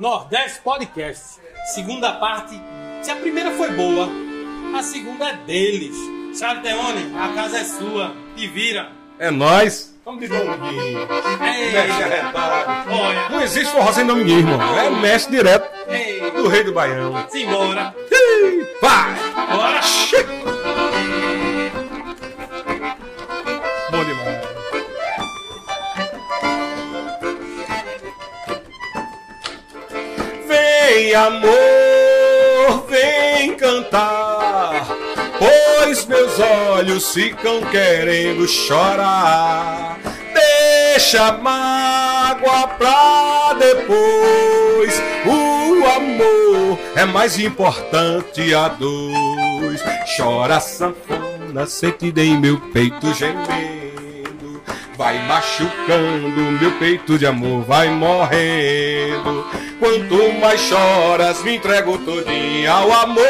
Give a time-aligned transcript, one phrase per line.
[0.00, 1.38] Nordeste Podcast.
[1.74, 2.58] Segunda parte.
[3.02, 4.08] Se a primeira foi boa,
[4.74, 5.94] a segunda é deles.
[6.38, 8.14] Charles Teone, a casa é sua.
[8.34, 8.90] Te vira.
[9.18, 9.94] É nós.
[10.02, 11.06] Vamos de dominguinho.
[11.38, 12.90] Mestre arretado.
[12.90, 13.28] olha.
[13.28, 14.78] Não existe forró sem dominguinho, irmão.
[14.78, 17.12] É mestre direto Ei, do rei do Baião.
[17.28, 17.94] simbora.
[18.80, 19.14] Vai!
[19.54, 19.80] Bora.
[20.44, 20.49] Bom
[31.10, 34.86] Vem, amor, vem cantar,
[35.40, 39.98] pois meus olhos ficam querendo chorar.
[40.32, 45.02] Deixa a mágoa pra depois.
[45.26, 49.82] O amor é mais importante a dois.
[50.16, 54.62] Chora sanfona, sentida em meu peito gemendo.
[54.96, 59.44] Vai machucando meu peito de amor, vai morrendo.
[59.80, 63.24] Quanto mais choras, me entrego todinha ao amor.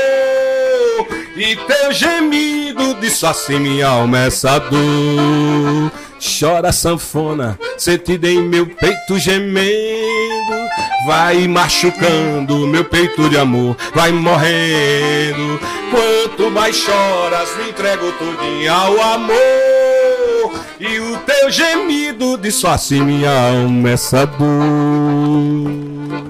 [1.36, 5.92] E teu gemido disfarce minha alma essa dor.
[6.20, 10.68] Chora sanfona, sentida em meu peito gemendo.
[11.06, 15.60] Vai machucando meu peito de amor, vai morrendo.
[15.90, 20.52] Quanto mais choras, me entrego todinha ao amor.
[20.80, 25.89] E o teu gemido disfarce minha alma essa dor.
[26.10, 26.26] Vem,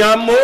[0.00, 0.34] amor,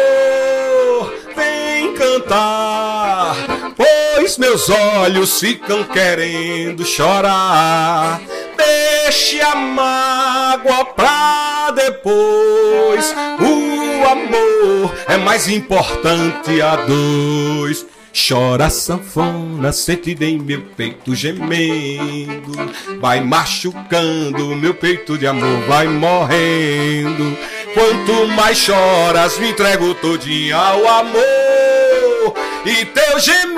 [1.34, 3.34] vem cantar,
[3.74, 8.20] pois meus olhos ficam querendo chorar.
[8.56, 13.14] Deixe a mágoa pra depois.
[13.40, 17.86] O amor é mais importante a dois.
[18.16, 22.52] Chora sanfona, sentida em meu peito gemendo.
[23.00, 27.36] Vai machucando meu peito de amor, vai morrendo.
[27.74, 32.34] Quanto mais choras, me entrego todinha ao amor.
[32.64, 33.53] E teu gemido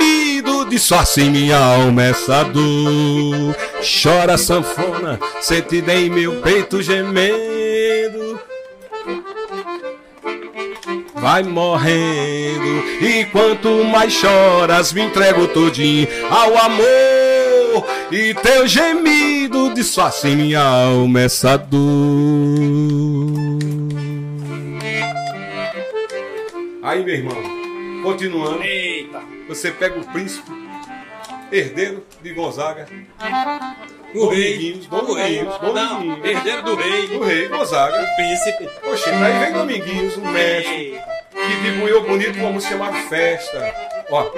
[0.69, 3.57] disfarce em minha alma essa dor.
[4.03, 8.41] Chora sanfona, sentida em meu peito gemendo
[11.27, 12.85] vai morrendo.
[13.01, 17.85] E quanto mais choras, me entrego todinho ao amor.
[18.13, 21.81] E teu gemido disfarce em minha alma essa dor.
[26.81, 27.37] Aí, meu irmão,
[28.05, 29.36] continuando, Eita.
[29.49, 30.51] Você pega o príncipe,
[31.53, 32.87] herdeiro de Gonzaga,
[34.15, 34.53] O rei.
[34.55, 35.39] Dominguinhos, O rei.
[35.45, 36.25] Dominguinhos, Não, Dominguinhos.
[36.37, 37.17] herdeiro do rei.
[37.17, 38.03] o rei Gonzaga.
[38.03, 38.69] O príncipe.
[38.89, 40.99] Oxe, aí vem Dominguinhos, o mestre.
[41.31, 43.75] Que divulgou bonito uma música chamada Festa.
[44.11, 44.31] Ó.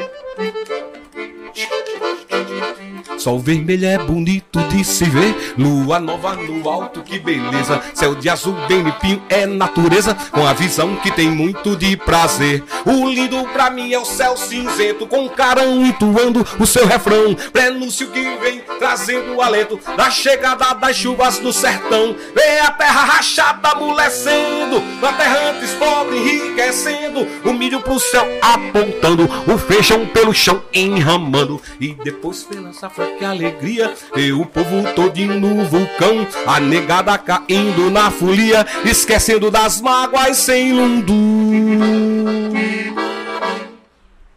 [3.19, 7.83] Sol vermelho é bonito de se ver, lua nova no alto, que beleza.
[7.95, 12.63] Céu de azul bem limpinho é natureza, com a visão que tem muito de prazer.
[12.85, 17.35] O lindo pra mim é o céu cinzento, com carão entoando o seu refrão.
[17.53, 22.15] Prenúncio que vem trazendo o alento da chegada das chuvas do sertão.
[22.35, 27.27] Vem a terra rachada amolecendo, a terra antes pobre enriquecendo.
[27.45, 31.61] O milho pro céu apontando, o feijão pelo chão enramando.
[31.81, 32.43] E depois
[32.89, 36.27] pela safra que alegria, e o povo todinho no vulcão.
[36.47, 41.15] A negada caindo na folia, esquecendo das mágoas sem lundu.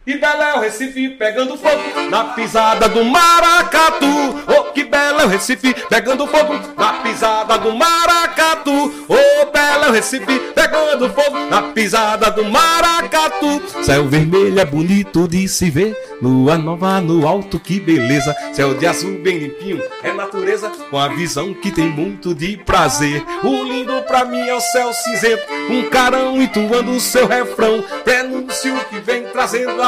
[0.04, 4.42] E bela é o Recife pegando fogo na pisada do maracatu.
[4.48, 9.06] Oh, que bela é o Recife pegando fogo na pisada do maracatu.
[9.08, 13.62] Oh, bela é o Recife pegando fogo na pisada do maracatu.
[13.84, 18.34] Céu vermelho é bonito de se ver, lua nova no alto, que beleza.
[18.52, 23.24] Céu de azul bem limpinho, é natureza com a visão que tem muito de prazer.
[23.44, 27.84] O lindo pra mim é o céu cinzento, um carão entoando o seu refrão.
[28.02, 29.80] Prenúncio que vem trazendo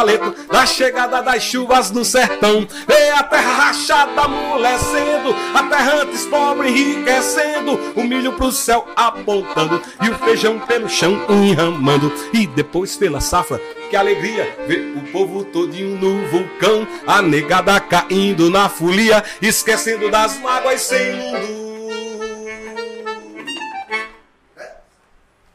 [0.51, 2.67] da chegada das chuvas no sertão.
[2.87, 9.81] Vê a terra rachada amolecendo, a terra antes pobre enriquecendo, o milho pro céu apontando
[10.03, 12.12] e o feijão pelo chão enramando.
[12.33, 13.61] E depois pela safra,
[13.91, 20.39] que alegria ver o povo todinho no vulcão, a negada caindo na folia, esquecendo das
[20.39, 21.63] mágoas sem mundo.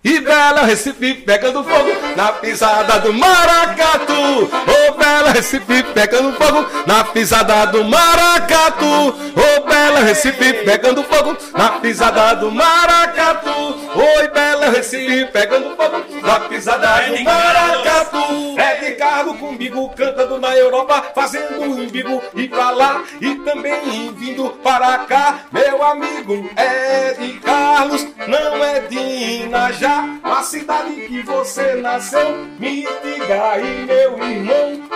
[0.09, 4.49] E bela Recife pegando fogo na pisada do maracatu.
[4.49, 8.85] Ô bela Recife pegando fogo na pisada do maracatu.
[8.85, 13.49] Ô bela Recife pegando fogo na pisada do maracatu.
[13.95, 18.57] Oi, Bela Recife, pegando fogo na pisada do maracatu.
[18.57, 24.13] É de carro comigo, cantando na Europa, fazendo um umbigo e pra lá e também
[24.13, 25.39] vindo para cá.
[25.51, 28.99] Meu amigo é de Carlos, não é de
[29.43, 32.45] Inajá, a cidade que você nasceu.
[32.59, 34.89] Me diga aí, meu irmão.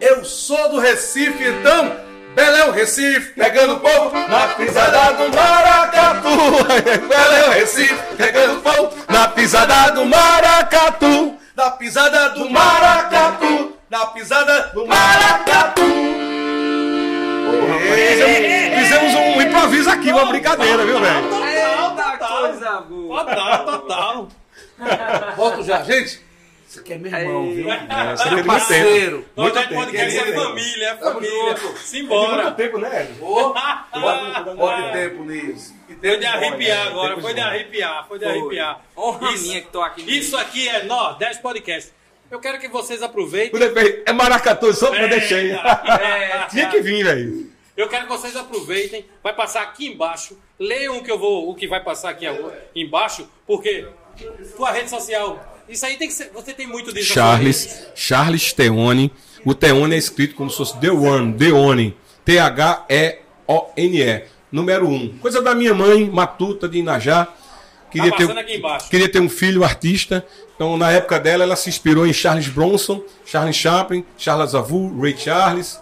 [0.00, 2.08] Eu sou do Recife, então.
[2.34, 6.28] Belém, Recife, pegando fogo na pisada do maracatu.
[7.08, 11.36] Belém, Recife, pegando fogo Na pisada do maracatu.
[11.56, 13.72] na pisada do maracatu.
[13.90, 15.82] Na pisada do maracatu.
[18.78, 21.47] Fizemos um improviso aqui, uma brincadeira, viu, velho?
[22.88, 23.24] Boa.
[23.24, 24.28] Total, total.
[25.36, 26.20] Volto já, gente.
[26.68, 27.70] Isso aqui é meu irmão, viu?
[27.72, 29.24] Essa é Parceiro.
[29.34, 29.82] Muito tempo.
[29.82, 30.34] é Querido.
[30.44, 31.56] família, é Tamo família.
[31.78, 32.50] Simbora.
[32.52, 33.52] tempo, né, Ó,
[34.76, 35.74] que tempo nisso.
[35.98, 38.38] Foi de arrepiar agora, foi de arrepiar, foi de Foi.
[38.38, 38.82] arrepiar.
[38.96, 40.18] Honra Isso- minha que tô aqui.
[40.18, 41.90] Isso aqui é Nordeste Podcast.
[42.30, 43.58] Eu quero que vocês aproveitem.
[44.04, 45.50] É maracatu, só pra deixar aí.
[45.52, 47.50] É, Tinha que vir, velho.
[47.74, 49.06] Eu quero que vocês aproveitem.
[49.22, 50.36] Vai passar aqui embaixo.
[50.58, 52.26] Leiam o que eu vou, o que vai passar aqui
[52.74, 53.86] embaixo, porque
[54.56, 55.56] tua rede social.
[55.68, 56.30] Isso aí tem que ser.
[56.34, 57.12] Você tem muito disso.
[57.12, 59.12] Charles, Charles Teone.
[59.44, 61.96] O Teone é escrito como se fosse The One, Deone.
[62.24, 64.24] T-H-E-O-N-E.
[64.50, 64.92] Número 1.
[64.94, 65.18] Um.
[65.18, 67.28] Coisa da minha mãe, Matuta de Inajá.
[67.90, 68.90] Queria Tá ter, passando aqui embaixo.
[68.90, 70.26] queria ter um filho artista.
[70.54, 75.16] Então, na época dela, ela se inspirou em Charles Bronson, Charles Chaplin, Charles Avu, Ray
[75.16, 75.80] Charles.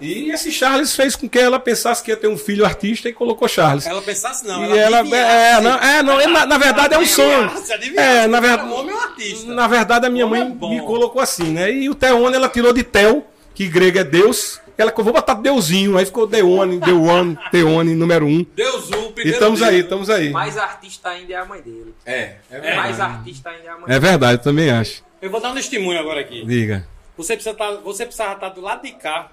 [0.00, 3.12] E esse Charles fez com que ela pensasse que ia ter um filho artista e
[3.12, 3.86] colocou Charles.
[3.86, 4.62] Ela pensasse não.
[4.74, 5.32] e ela, adivinhasse.
[5.34, 7.50] é, não, é, não, é, na, na verdade é um sonho.
[7.96, 9.54] É, na O verdade, homem é um artista.
[9.54, 10.70] na verdade, a minha é mãe bom.
[10.70, 11.70] me colocou assim, né?
[11.72, 14.60] E o Teone ela tirou de Tel, que grego é Deus.
[14.78, 15.96] Ela falou, vou botar Deusinho.
[15.96, 18.44] Aí ficou Deone, Deone, Teone, número um.
[18.54, 19.30] Deus o E primeiro.
[19.38, 19.68] estamos dia.
[19.68, 20.28] aí, estamos aí.
[20.30, 21.94] Mais artista ainda é a mãe dele.
[22.04, 25.02] É, é Mais artista ainda é a mãe É verdade, também acho.
[25.22, 26.44] Eu vou dar um testemunho agora aqui.
[26.44, 26.86] Diga.
[27.16, 29.30] Você precisa estar, você precisava estar do lado de cá,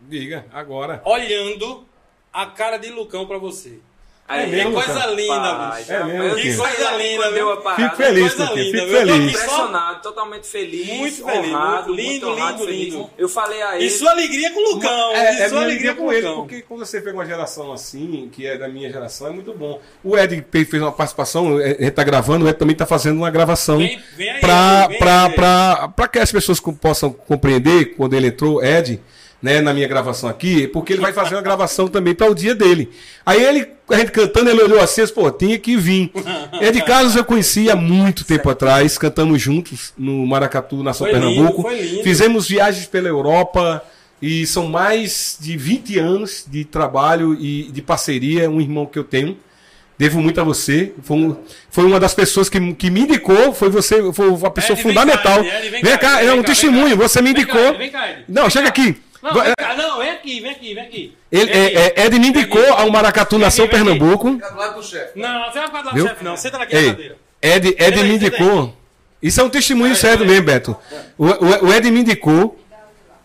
[0.00, 1.00] Diga, agora.
[1.04, 1.84] olhando
[2.32, 3.78] a cara de Lucão pra você.
[4.30, 5.10] Aí, É mesmo, que coisa cara?
[5.10, 5.92] linda, Rapaz, bicho.
[5.92, 7.50] É mesmo, que disse coisa linda, viu?
[7.50, 7.82] a parada.
[7.82, 8.98] Fico feliz, coisa linda, fico viu?
[8.98, 9.34] Feliz.
[9.34, 10.86] Impressionado, totalmente feliz.
[10.86, 12.94] Muito feliz, honrado, muito lindo, muito honrado, lindo, feliz.
[12.94, 13.10] lindo.
[13.18, 13.86] Eu falei a ele.
[13.86, 15.10] E sua alegria com o Lucão.
[15.16, 17.26] É, e é sua minha alegria alegria com com ele, porque quando você pega uma
[17.26, 19.80] geração assim, que é da minha geração, é muito bom.
[20.04, 23.30] O Ed fez uma participação, a gente tá gravando, o Ed também tá fazendo uma
[23.32, 23.80] gravação
[25.96, 29.00] pra que as pessoas possam compreender quando ele entrou, Ed,
[29.42, 32.54] né, na minha gravação aqui, porque ele vai fazer uma gravação também para o dia
[32.54, 32.90] dele.
[33.24, 36.10] Aí ele, a gente cantando, ele olhou assim, pô, tinha que vir.
[36.60, 41.18] Ed Carlos eu conheci há muito tempo atrás, cantamos juntos no Maracatu, na São Foi
[41.18, 41.62] lindo, Pernambuco.
[41.62, 42.02] foi lindo.
[42.02, 43.82] Fizemos viagens pela Europa
[44.20, 49.04] e são mais de 20 anos de trabalho e de parceria, um irmão que eu
[49.04, 49.38] tenho.
[49.96, 50.92] Devo muito a você.
[51.02, 51.36] Foi, um-
[51.70, 53.52] foi uma das pessoas que, que me indicou.
[53.52, 55.44] Foi você, foi a pessoa Ed, vem fundamental.
[55.44, 55.50] cá,
[55.82, 56.96] vem cá, é um testemunho.
[56.96, 57.02] cá.
[57.08, 57.74] Você me indicou.
[57.92, 58.16] Cá.
[58.26, 58.96] Não, chega aqui.
[59.22, 61.16] Não, vem cá, não, vem aqui, vem aqui, vem aqui.
[61.30, 61.76] Ele, Vem aqui.
[61.76, 62.82] é, é, Ed me Vem indicou aqui.
[62.82, 63.84] ao Maracatu Vem Nação aqui, aqui.
[63.84, 64.32] Pernambuco.
[64.32, 65.18] Fica do lado do chefe.
[65.18, 66.06] Não, não, você vai falar do Viu?
[66.08, 66.36] chefe, não.
[66.36, 67.16] Senta naquela Ei, cadeira.
[67.42, 68.76] Ed, Ed me indicou.
[69.22, 70.76] Isso é um testemunho sério mesmo, Beto.
[71.18, 72.58] O, o, o Ed me indicou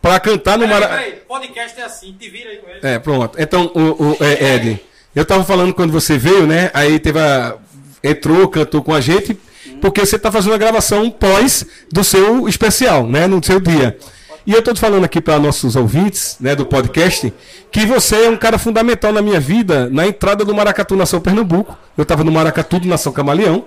[0.01, 0.99] para cantar no Maracatu.
[1.01, 2.79] peraí, podcast é assim, te vira aí com ele.
[2.83, 3.37] É, pronto.
[3.41, 4.79] Então, o, o- é, Ed,
[5.15, 6.69] eu tava falando quando você veio, né?
[6.73, 7.55] Aí teve a.
[8.03, 9.35] Entrou, cantou com a gente,
[9.81, 13.25] porque você tá fazendo a gravação pós do seu especial, né?
[13.25, 13.97] No seu dia.
[14.45, 17.33] E eu te falando aqui para nossos ouvintes, né, do podcast,
[17.71, 21.75] que você é um cara fundamental na minha vida na entrada do Maracatu Nação Pernambuco.
[21.97, 23.65] Eu tava no Maracatu do Nação Camaleão.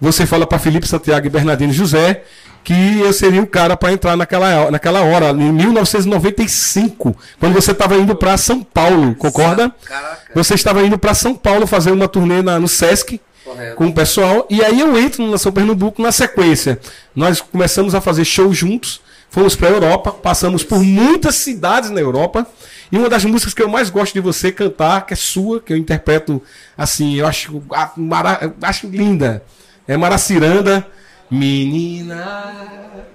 [0.00, 2.22] Você fala para Felipe Santiago e Bernardino José
[2.64, 7.96] que eu seria o cara para entrar naquela, naquela hora, em 1995, quando você estava
[7.96, 9.74] indo para São Paulo, concorda?
[9.84, 10.30] Caraca.
[10.34, 13.74] Você estava indo para São Paulo fazer uma turnê na- no Sesc Correto.
[13.74, 16.78] com o pessoal, e aí eu entro na São Pernambuco na sequência.
[17.16, 19.00] Nós começamos a fazer shows juntos,
[19.32, 22.46] fomos para a Europa, passamos por muitas cidades na Europa,
[22.92, 25.72] e uma das músicas que eu mais gosto de você cantar, que é sua, que
[25.72, 26.40] eu interpreto
[26.76, 29.42] assim, eu acho, ah, mara- acho linda,
[29.88, 30.86] é Maraciranda.
[31.30, 32.52] Menina,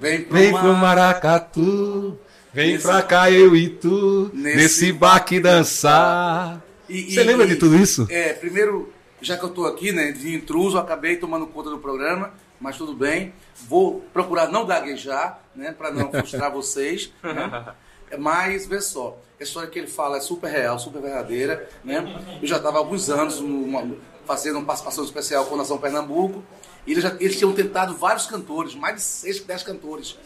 [0.01, 2.17] Vem pro, vem pro Maracatu,
[2.51, 6.59] vem Nesse- pra cá eu e tu, Nesse- nesse baque dançar.
[6.89, 8.07] E- Você e- lembra e- de tudo isso?
[8.09, 12.31] É, primeiro, já que eu tô aqui, né, de intruso, acabei tomando conta do programa,
[12.60, 13.34] mas tudo bem.
[13.68, 17.74] Vou procurar não gaguejar, né, para não frustrar vocês, né?
[18.18, 22.38] Mas, vê só, a história que ele fala é super real, super verdadeira, né?
[22.42, 23.96] Eu já estava há alguns anos numa-
[24.26, 26.44] fazendo uma participação especial com a Nação Pernambuco,
[26.86, 30.18] e eles, já, eles tinham tentado vários cantores, mais de 6, 10 cantores.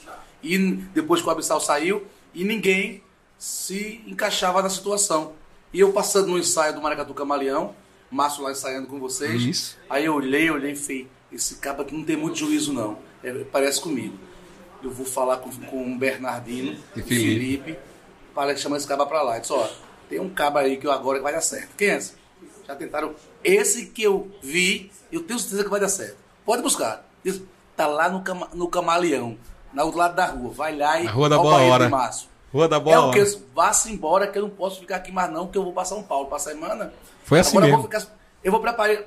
[0.44, 0.58] E
[0.94, 3.04] depois que o Abissal saiu, e ninguém
[3.38, 5.34] se encaixava na situação.
[5.74, 7.76] E eu passando no ensaio do Maracatu Camaleão,
[8.12, 9.42] Márcio lá ensaiando com vocês.
[9.42, 9.78] Isso.
[9.90, 12.98] Aí eu olhei, olhei e falei, esse cabo aqui não tem muito juízo não.
[13.24, 14.18] É, parece comigo.
[14.84, 17.64] Eu vou falar com, com o Bernardino E Felipe.
[17.66, 17.80] Felipe,
[18.34, 19.38] para chamar esse cabo pra lá.
[19.38, 19.68] Eu disse, ó,
[20.10, 21.70] tem um cabo aí que eu agora que vai dar certo.
[21.78, 22.14] Quem é esse?
[22.68, 23.14] Já tentaram.
[23.44, 26.18] Esse que eu vi, eu tenho certeza que vai dar certo.
[26.46, 27.06] Pode buscar.
[27.24, 29.38] Isso tá lá no, cama, no Camaleão,
[29.74, 30.52] na outro lado da rua.
[30.52, 31.90] Vai lá e Na Rua da Boa Hora.
[32.52, 33.24] Rua da Boa é o Hora.
[33.24, 33.42] que?
[33.56, 36.04] Vá-se embora que eu não posso ficar aqui mais não, que eu vou para São
[36.04, 36.92] Paulo para semana.
[37.24, 37.90] Foi assim Agora eu mesmo.
[37.90, 38.16] vou ficar.
[38.44, 38.98] Eu vou preparar.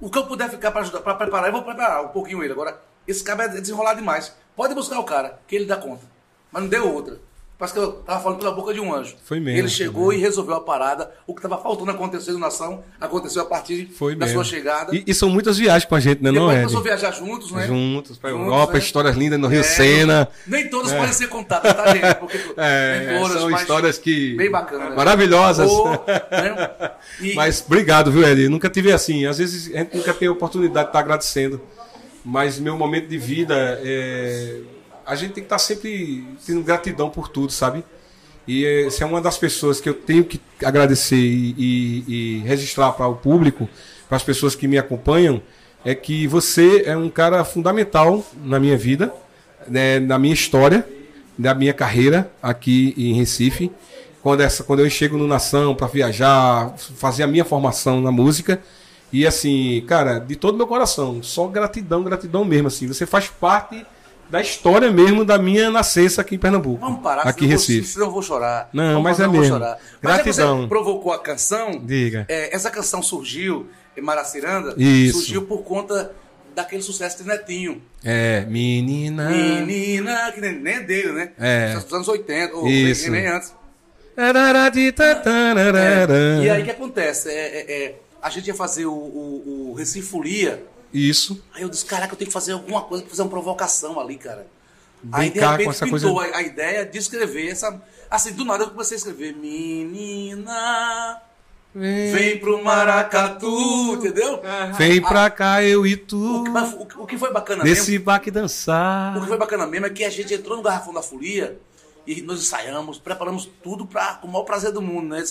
[0.00, 2.52] O que eu puder ficar para ajudar, para preparar, eu vou preparar um pouquinho ele.
[2.52, 4.34] Agora, esse cara é desenrolado demais.
[4.56, 6.04] Pode buscar o cara, que ele dá conta.
[6.50, 7.18] Mas não deu outra.
[7.60, 9.16] Parece que eu tava falando pela boca de um anjo.
[9.22, 10.14] Foi mesmo, Ele chegou mesmo.
[10.14, 11.10] e resolveu a parada.
[11.26, 14.42] O que estava faltando acontecer na nação aconteceu a partir Foi da mesmo.
[14.42, 14.96] sua chegada.
[14.96, 16.60] E, e são muitas viagens com a gente, né, não, Depois Ed?
[16.62, 17.66] começou a viajar juntos, né?
[17.66, 18.78] Juntos, pra Juntos, Europa, né?
[18.78, 20.28] histórias lindas no Rio É, Sena.
[20.46, 22.14] Nem todas podem ser contadas, tá, gente?
[22.14, 24.34] Porque É, todas, são histórias que.
[24.36, 24.96] Bem bacanas.
[24.96, 25.70] Maravilhosas.
[25.70, 25.84] Ô,
[26.32, 26.90] né?
[27.20, 28.48] E- Mas obrigado, viu, Ed?
[28.48, 29.26] Nunca tive assim.
[29.26, 31.60] Às vezes a gente nunca tem a oportunidade de estar agradecendo.
[32.24, 34.60] Mas meu momento de vida, é...
[35.10, 37.84] a gente tem que estar sempre tendo gratidão por tudo, sabe?
[38.46, 42.92] E você é uma das pessoas que eu tenho que agradecer e, e- e registrar
[42.92, 43.68] para o público,
[44.08, 45.42] para as pessoas que me acompanham,
[45.84, 49.12] é que você é um cara fundamental na minha vida,
[49.68, 50.86] né, na minha história,
[51.38, 53.70] da minha carreira aqui em Recife.
[54.22, 58.60] Quando, essa, quando eu chego no Nação para viajar, fazer a minha formação na música.
[59.12, 62.68] E assim, cara, de todo meu coração, só gratidão, gratidão mesmo.
[62.68, 63.84] Assim, você faz parte
[64.30, 66.80] da história mesmo da minha nascença aqui em Pernambuco.
[66.80, 67.88] Vamos parar, aqui senão eu vou- Recife.
[67.88, 68.70] senão eu vou chorar.
[68.72, 69.46] Não, Vamos mas é mesmo.
[69.46, 69.78] chorar.
[70.02, 70.62] Mas Gratidão.
[70.62, 72.26] você provocou a canção, Diga.
[72.28, 75.18] é, essa canção surgiu em Maraciranda, Isso.
[75.18, 76.12] surgiu por conta
[76.54, 77.82] daquele sucesso de Netinho.
[78.04, 79.28] É, menina.
[79.30, 81.32] Menina, que nem, nem é dele, né?
[81.38, 81.74] É.
[81.74, 83.10] Dos anos 80, ou Isso.
[83.10, 83.54] nem, nem antes.
[84.16, 84.32] É,
[86.44, 87.28] E aí o que acontece?
[87.28, 91.42] É, é, é, a gente ia fazer o, o, o Recife Folia, Isso.
[91.54, 94.46] Aí eu disse, caraca, eu tenho que fazer alguma coisa fazer uma provocação ali, cara.
[95.12, 97.80] Aí de com repente essa pintou coisa- a, a ideia de escrever essa.
[98.10, 99.34] Assim, do nada eu comecei a escrever.
[99.34, 101.20] Menina,
[101.74, 104.40] vem pro Maracatu, entendeu?
[104.76, 106.40] Vem pra cá, eu e tu.
[106.40, 108.04] O, que- mas o o que foi bacana Nesse mesmo.
[108.04, 109.26] baque O que dançar.
[109.26, 111.58] foi bacana mesmo é que a gente entrou no Garrafão da Folia
[112.06, 115.24] e nós ensaiamos, preparamos tudo pra, com o maior prazer do mundo, né?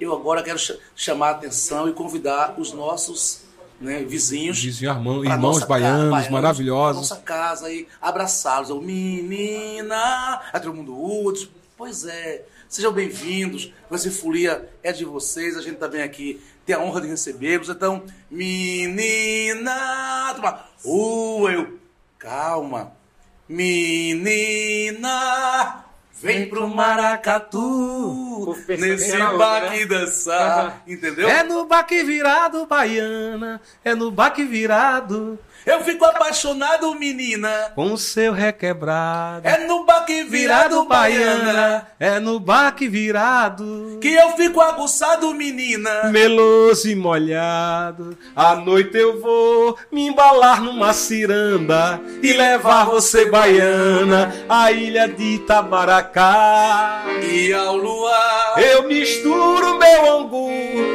[0.00, 3.43] Eu agora quero cha- chamar a atenção e convidar os nossos
[3.80, 4.62] né, vizinhos.
[4.62, 7.10] Vizinho irmão- irmãos baianos, casa, maravilhosos.
[7.10, 8.70] Nossa casa e abraçá-los.
[8.70, 10.40] Eu, menina!
[10.52, 13.72] Aí todo mundo, disse, pois é, sejam bem-vindos.
[13.90, 17.68] Essa folia é de vocês, a gente também aqui tem a honra de recebê-los.
[17.68, 20.32] Então, menina!
[20.34, 21.78] Toma, uh, eu,
[22.18, 22.92] calma.
[24.44, 25.83] Menina!
[26.22, 29.86] Vem pro Maracatu, nesse baque né?
[29.86, 31.28] dançar, entendeu?
[31.28, 33.60] É no baque virado, baiana.
[33.84, 35.38] É no baque virado.
[35.66, 37.72] Eu fico apaixonado, menina.
[37.74, 39.48] Com o seu requebrado.
[39.48, 41.86] É no baque virado, baiana.
[41.98, 43.98] É no baque virado.
[44.00, 46.10] Que eu fico aguçado, menina.
[46.10, 54.34] Meloso e molhado, à noite eu vou me embalar numa ciranda e levar você, baiana,
[54.48, 57.04] à ilha de Itamaracá.
[57.22, 58.54] E ao luar.
[58.58, 60.50] Eu misturo meu angu,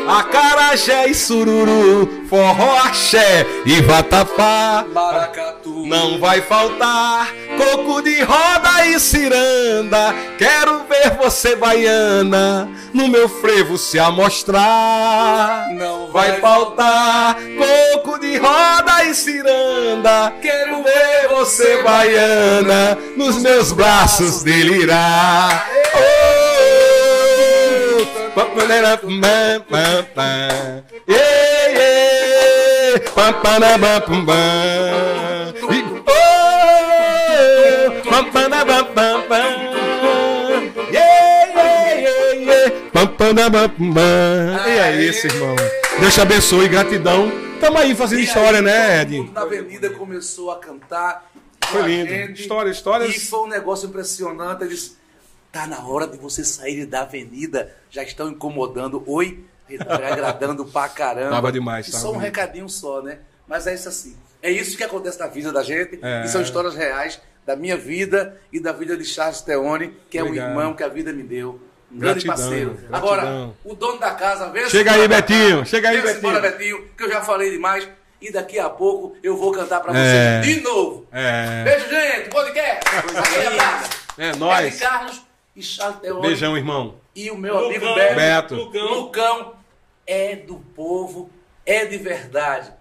[0.08, 4.59] acarajé e sururu, forró, axé e vatapá.
[4.94, 5.86] Maracatu.
[5.86, 10.14] Não vai faltar coco de roda e ciranda.
[10.38, 15.68] Quero ver você, baiana, no meu frevo se amostrar.
[15.74, 20.34] Não Vai faltar coco de roda e ciranda.
[20.42, 25.68] Quero ver você, baiana, nos meus braços delirar.
[25.96, 26.30] Oh.
[31.08, 32.69] Yeah, yeah.
[33.16, 35.54] Pam, pam, pam, pam, pam.
[35.74, 39.46] E- oh, pam, pam, pam, pam, pam.
[40.92, 42.72] Yeah, yeah, yeah, yeah.
[42.92, 44.68] Pam, pam, pam, pam.
[44.68, 45.56] E é isso, irmão.
[46.00, 47.32] Deus te abençoe, gratidão.
[47.60, 49.32] Tamo aí fazendo E história, aí, né, Ed?
[49.34, 51.30] Na avenida começou a cantar.
[51.68, 52.10] Foi lindo.
[52.10, 54.64] gente, História, histórias- E foi um negócio impressionante.
[54.64, 54.98] Eles.
[55.52, 57.76] Tá na hora de você sair da avenida.
[57.90, 59.04] Já estão incomodando.
[59.08, 59.40] Oi?
[59.78, 61.32] Tá agradando pra caramba.
[61.32, 63.20] Tava demais, E tava só um recadinho só, né?
[63.48, 64.16] Mas é isso assim.
[64.42, 66.00] É isso que acontece na vida da gente.
[66.02, 66.24] É.
[66.26, 70.24] E são histórias reais da minha vida e da vida de Charles Teone, que é
[70.24, 70.48] Obrigado.
[70.48, 71.60] um irmão que a vida me deu.
[71.92, 72.72] Um grande parceiro.
[72.72, 72.98] gratidão.
[73.00, 75.66] Agora, o dono da casa, vem Chega aí, Betinho.
[75.66, 76.18] Chega aí, Betinho.
[76.20, 77.90] embora, Betinho, que eu já falei demais.
[78.22, 80.42] E daqui a pouco eu vou cantar pra É.
[80.42, 81.08] vocês de novo.
[81.12, 81.64] É.
[81.64, 82.30] Beijo, gente.
[82.30, 82.82] Podcast.
[84.18, 84.80] É Ed nóis.
[84.80, 85.22] Carlos
[85.56, 86.22] e Charles Teone.
[86.22, 86.96] Beijão, irmão.
[87.16, 88.56] E o meu amigo Lucão, Beto.
[88.56, 88.94] Lucão.
[88.94, 89.54] Lucão,
[90.12, 91.30] é do povo,
[91.66, 92.72] é de verdade.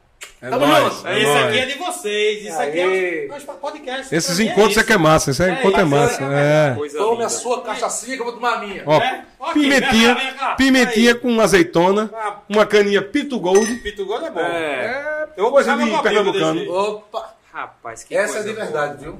[0.40, 1.08] É Tamo nóis, junto.
[1.08, 1.46] é Esse nóis.
[1.46, 2.44] aqui é de vocês.
[2.46, 3.26] Isso aqui Aê.
[3.28, 4.14] é um podcast.
[4.14, 4.86] Esses mim encontros é isso.
[4.86, 6.24] que é massa, esse É, encontro é massa.
[6.24, 6.74] É.
[6.76, 7.26] Coisa Tome linda.
[7.26, 8.82] a sua cachaçinha que eu vou tomar a minha.
[8.86, 9.24] Ó, É?
[9.40, 10.54] Ok, vem pimentinha, cá, vem cá.
[10.54, 11.18] pimentinha Aí.
[11.18, 12.40] com azeitona, Ah.
[12.48, 13.74] uma caninha Pito Gold.
[13.76, 14.40] Pito Gold é bom.
[14.40, 15.28] É.
[15.36, 16.72] É uma coisa puxar de pernambucano.
[16.72, 18.64] Opa, Rapaz, que essa é coisa de boa.
[18.66, 19.18] verdade, viu?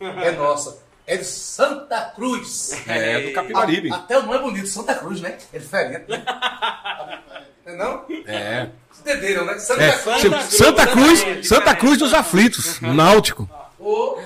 [0.00, 0.78] É nossa.
[1.12, 2.70] É de Santa Cruz.
[2.86, 3.92] É, do Capibaribe.
[3.92, 5.36] A- até o nome é bonito, Santa Cruz, né?
[5.52, 6.22] É diferente, né?
[7.66, 8.04] Não é não?
[8.26, 8.68] É.
[9.00, 9.58] Entenderam, né?
[9.58, 10.20] Santa É, Cruz.
[10.20, 13.48] tipo, Santa Cruz, Santa Cruz dos aflitos, náutico.
[13.80, 14.18] Ô,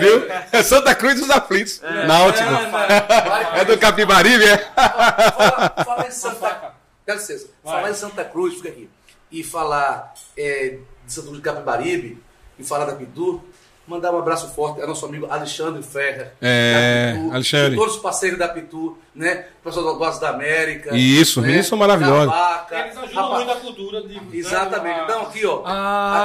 [0.00, 0.26] Viu?
[0.52, 2.48] É Santa Cruz dos aflitos, náutico.
[2.70, 4.58] vai, É do Capibaribe, é?
[4.58, 6.74] Fala, fala em Santa
[7.06, 7.46] Dá licença.
[7.64, 8.90] Falar em Santa Cruz, fica aqui.
[9.30, 12.22] E falar é, de Santa Cruz de Capibaribe
[12.58, 13.42] e falar da Pitu,
[13.86, 16.32] mandar um abraço forte ao nosso amigo Alexandre Ferrer.
[16.40, 17.76] É, Pitu, Alexandre.
[17.76, 19.46] Todos os parceiros da Pitu, né?
[19.60, 20.96] O pessoal do da América.
[20.96, 21.78] Isso, né?
[21.78, 22.30] maravilhosos.
[22.30, 22.78] Da Vaca.
[22.78, 24.38] Eles ajudam Rapaz, muito a cultura de.
[24.38, 25.00] Exatamente.
[25.00, 25.62] Então aqui, ó.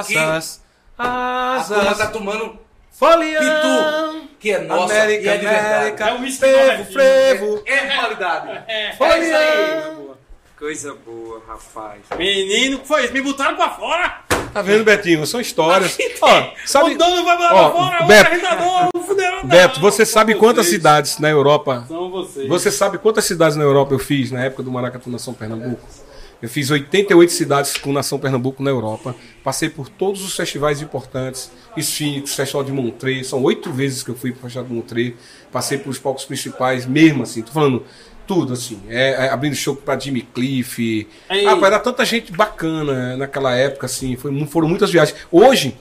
[0.00, 0.18] aqui,
[0.98, 2.58] a turma tá tomando
[2.90, 5.74] Folião, Pitu, que é nossa América, e é de verdade.
[5.74, 7.62] América, É um frevo, frevo.
[7.66, 8.64] É de qualidade.
[8.68, 10.11] É, É isso aí.
[10.62, 12.02] Coisa boa, rapaz.
[12.16, 13.12] Menino, que foi isso?
[13.12, 14.22] Me botaram pra fora!
[14.54, 15.26] Tá vendo, Betinho?
[15.26, 15.98] São histórias.
[16.22, 18.30] Ó, sabe, O dono vai botar Ó, pra fora, Beto.
[18.30, 19.44] o arrendador, o funeral.
[19.44, 20.76] Beto, você sabe quantas vocês.
[20.76, 22.46] cidades na Europa São vocês.
[22.46, 25.84] Você sabe quantas cidades na Europa eu fiz na época do Maracatu Nação Pernambuco?
[26.40, 29.16] Eu fiz 88 cidades com Nação Pernambuco na Europa.
[29.42, 31.50] Passei por todos os festivais importantes.
[31.76, 33.26] Sphinx, Festival de Montreux.
[33.28, 35.14] São oito vezes que eu fui para o Festival de Montreux.
[35.50, 37.42] Passei por os palcos principais, mesmo assim.
[37.42, 37.84] Tô falando
[38.32, 38.80] tudo assim.
[38.88, 41.06] É, é, abrindo show para Jimmy Cliff.
[41.30, 41.46] Ei.
[41.46, 44.16] Ah, era tanta gente bacana naquela época, assim.
[44.16, 45.16] Foi, foram muitas viagens.
[45.30, 45.76] Hoje,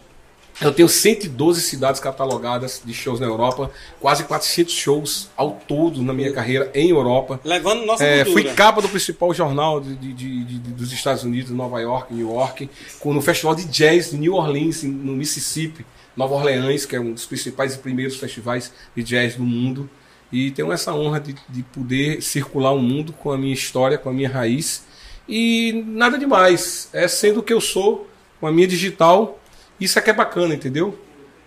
[0.62, 6.14] eu tenho 112 cidades catalogadas de shows na Europa, quase 400 shows ao todo na
[6.14, 7.40] minha carreira em Europa.
[7.44, 8.44] Levando nossa É, cultura.
[8.50, 12.70] fui capa do principal jornal de, de- de- dos Estados Unidos, Nova York, New York,
[13.00, 15.86] com- no Festival de Jazz de New Orleans, no Mississippi,
[16.18, 19.90] Nova Orleans, que é um dos principais e primeiros festivais de jazz do mundo.
[20.32, 24.10] E tenho essa honra de, de poder circular o mundo com a minha história, com
[24.10, 24.86] a minha raiz.
[25.28, 26.90] E nada demais.
[26.94, 29.40] É sendo o que eu sou, com a minha digital.
[29.80, 30.98] Isso é que é bacana, entendeu?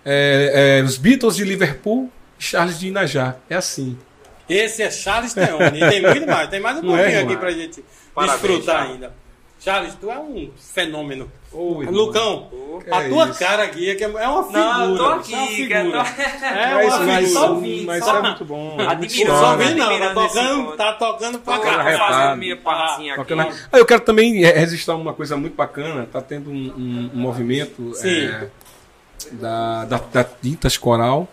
[0.05, 3.37] É, é, os Beatles de Liverpool e Charles de Inajá.
[3.49, 3.97] É assim.
[4.49, 5.83] Esse é Charles Teone.
[5.83, 6.51] E tem muito mais.
[6.51, 7.39] Tem mais um é, pouquinho aqui irmão?
[7.39, 9.24] pra gente Parabéns, desfrutar ainda.
[9.65, 11.31] Charles, tu é um fenômeno.
[11.53, 11.91] Irmão.
[11.93, 12.51] Lucão,
[12.91, 13.39] a é tua isso?
[13.39, 14.65] cara aqui é, que é uma figura.
[14.65, 15.83] Não, eu tô é aqui, uma que figura.
[15.83, 15.99] tô-
[16.45, 17.47] É Mas, uma mas, figura.
[17.47, 18.71] só mas só- é muito bom.
[18.73, 21.71] é muito Admirando, Só vem não, tá Admirando esse tocando, tá tocando pra cá.
[21.81, 22.13] arretado.
[22.13, 23.35] fazendo minha partezinha aqui.
[23.35, 23.57] Bacana.
[23.73, 26.07] Ah, eu quero também é, registrar uma coisa muito bacana.
[26.13, 28.49] Tá tendo um, um- um movimento é,
[29.33, 31.29] da, da, da Tintas Coral,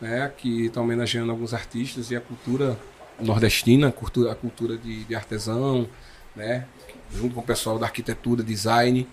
[0.00, 2.76] né, que está homenageando alguns artistas e a cultura
[3.20, 5.86] nordestina, a cultura, a cultura de, de artesão,
[6.34, 6.64] né,
[7.14, 9.06] junto com o pessoal da arquitetura, design.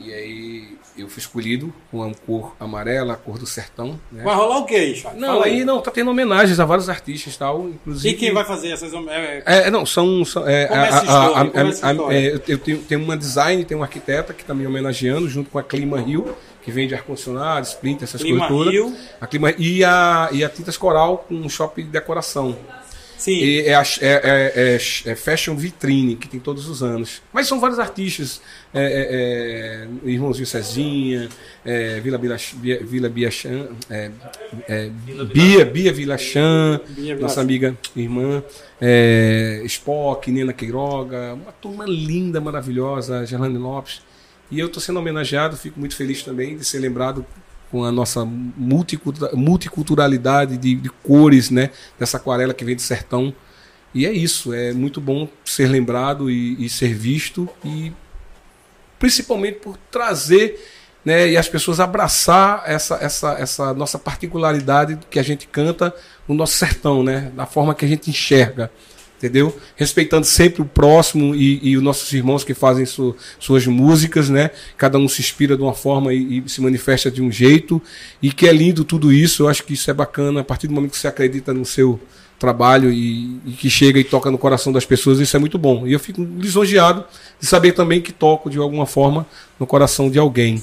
[0.00, 3.98] E aí eu fui escolhido com a cor amarela, a cor do sertão.
[4.12, 4.22] Né?
[4.22, 5.20] Vai rolar o quê, Charles?
[5.20, 8.14] Não, Fala aí não, tá tendo homenagens a vários artistas e tal, inclusive.
[8.14, 8.92] E quem vai fazer essas...
[8.94, 10.24] É, É, não, são.
[10.24, 14.42] são é, a- a a- é, eu tenho, tenho uma design, tenho um arquiteta que
[14.42, 16.32] está me homenageando, junto com a Clima Rio,
[16.62, 18.72] que vende ar-condicionado, splinter, essas Clima coisas todas.
[18.72, 18.96] Rio.
[19.20, 22.56] A Clima, e, a, e a Tintas Coral com um shopping de decoração.
[23.18, 23.32] Sim.
[23.32, 27.20] E é, a- é- é- é- é Fashion Vitrine, que tem todos os anos.
[27.32, 28.40] Mas são vários artistas.
[28.72, 31.28] É, é, é, Irmãozinho Cezinha,
[31.64, 34.10] é, Vila, Bila, Bia- Vila Biachan, é,
[34.68, 34.90] é,
[35.32, 38.42] Bia, Bia Vilachan, Bia nossa amiga irmã,
[38.80, 44.00] é, Spock, Nena Queiroga, uma turma linda, maravilhosa, Gerlane Lopes.
[44.50, 47.26] E eu estou sendo homenageado, fico muito feliz também de ser lembrado
[47.70, 51.70] com a nossa multicultura- multiculturalidade de, de cores, né?
[51.98, 53.34] Dessa aquarela que vem do sertão.
[53.94, 57.92] E é isso, é muito bom ser lembrado e, e ser visto e
[58.98, 60.58] principalmente por trazer
[61.04, 65.94] né, e as pessoas abraçar essa, essa, essa nossa particularidade que a gente canta
[66.26, 68.70] no nosso sertão, né, da forma que a gente enxerga,
[69.18, 69.54] entendeu?
[69.76, 74.50] Respeitando sempre o próximo e, e os nossos irmãos que fazem su- suas músicas, né?
[74.76, 77.82] Cada um se inspira de uma forma e, e se manifesta de um jeito
[78.22, 79.42] e que é lindo tudo isso.
[79.42, 82.00] Eu acho que isso é bacana a partir do momento que você acredita no seu
[82.38, 85.84] trabalho e, e que chega e toca no coração das pessoas, isso é muito bom.
[85.88, 87.04] E eu fico lisonjeado
[87.40, 89.26] de saber também que toco de alguma forma
[89.58, 90.62] no coração de alguém.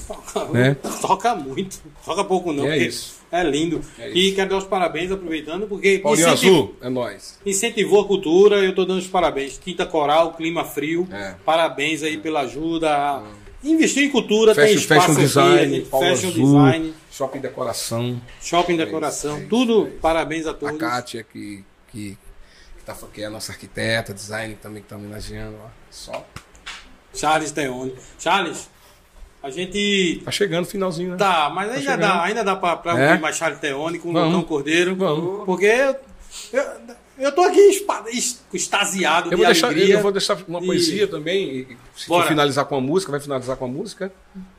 [0.54, 0.74] né?
[1.02, 1.76] Toca muito.
[2.02, 2.64] Toca pouco não.
[2.64, 3.16] É isso.
[3.30, 3.80] É lindo.
[3.98, 7.38] É e quero dar os parabéns, aproveitando, porque Paulinho incentiv- Azul, é nóis.
[7.44, 9.58] incentivou a cultura, eu estou dando os parabéns.
[9.58, 11.34] Tinta Coral, Clima Frio, É.
[11.44, 13.22] parabéns aí pela ajuda.
[13.64, 16.94] Investir em cultura, tem Fashion, espaço fashion aqui, a design, gente- Paulo fashion Azul, design,
[17.10, 18.22] shopping decoração.
[18.40, 20.78] shopping É decoração, é tudo é parabéns a A todos.
[20.78, 22.16] Kátia que, que,
[22.78, 25.56] que, tá, que é a nossa arquiteta, design também que tá homenageando.
[25.60, 26.24] Ó, só.
[27.12, 27.94] Charles Teone.
[28.20, 28.68] Charles,
[29.46, 30.22] a gente.
[30.24, 31.16] Tá chegando o finalzinho, né?
[31.16, 32.00] Tá, mas ainda chegando.
[32.00, 33.08] dá, ainda dá pra, pra É?
[33.10, 34.12] ouvir mais Charles Teone com o.
[34.12, 34.94] Lucão Cordeiro.
[34.96, 35.44] Vamos.
[35.44, 35.96] Porque eu,
[36.52, 36.64] eu,
[37.18, 38.04] eu tô aqui espa-
[38.52, 39.94] extasiado Eu de vou, deixar, alegria.
[39.94, 41.66] eu vou deixar uma E- poesia também.
[41.96, 42.22] Se Bora.
[42.24, 44.12] for finalizar com a música, vai finalizar com a música?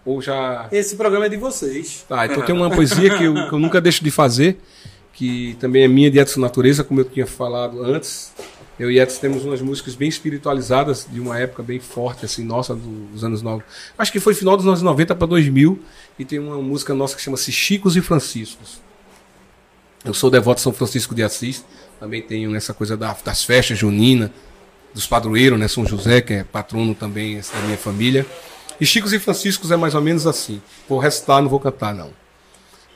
[0.06, 0.68] Ou já.
[0.72, 2.06] Esse programa é de vocês.
[2.08, 4.58] Tá, então tem uma poesia que eu, que eu nunca deixo de fazer,
[5.14, 8.32] que também é minha de Edson Natureza, como eu tinha falado antes.
[8.80, 12.76] Eu e Edson temos umas músicas bem espiritualizadas, de uma época bem forte, assim, nossa,
[12.76, 13.66] dos anos 90.
[13.98, 15.80] Acho que foi final dos anos 90 para 2000,
[16.20, 18.80] e tem uma música nossa que chama-se Chicos e Franciscos.
[20.06, 21.66] Eu sou devoto de São Francisco de Assis,
[22.00, 24.30] também tenho essa coisa da- das festas juninas,
[24.94, 25.68] dos padroeiros, né?
[25.68, 28.26] São José, que é patrono também da minha família.
[28.80, 30.62] E Chicos e Franciscos é mais ou menos assim.
[30.88, 32.12] Vou recitar, não vou cantar, não.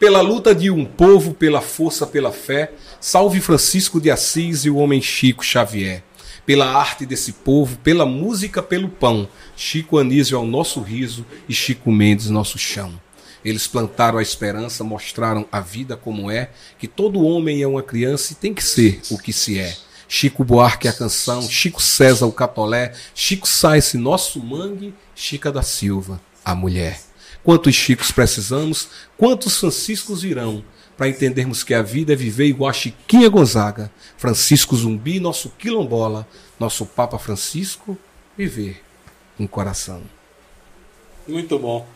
[0.01, 4.77] Pela luta de um povo, pela força, pela fé, salve Francisco de Assis e o
[4.77, 6.03] homem Chico Xavier.
[6.43, 11.53] Pela arte desse povo, pela música, pelo pão, Chico Anísio é o nosso riso e
[11.53, 12.99] Chico Mendes nosso chão.
[13.45, 18.33] Eles plantaram a esperança, mostraram a vida como é, que todo homem é uma criança
[18.33, 19.77] e tem que ser o que se é.
[20.07, 26.19] Chico Buarque a canção, Chico César o catolé, Chico Sainz nosso mangue, Chica da Silva
[26.43, 27.11] a mulher.
[27.43, 30.63] Quantos Chicos precisamos, quantos Franciscos virão,
[30.95, 36.27] para entendermos que a vida é viver igual a Chiquinha Gonzaga, Francisco Zumbi, nosso quilombola,
[36.60, 37.97] nosso Papa Francisco,
[38.38, 38.82] viver
[39.39, 40.01] em coração.
[41.27, 41.88] Muito bom.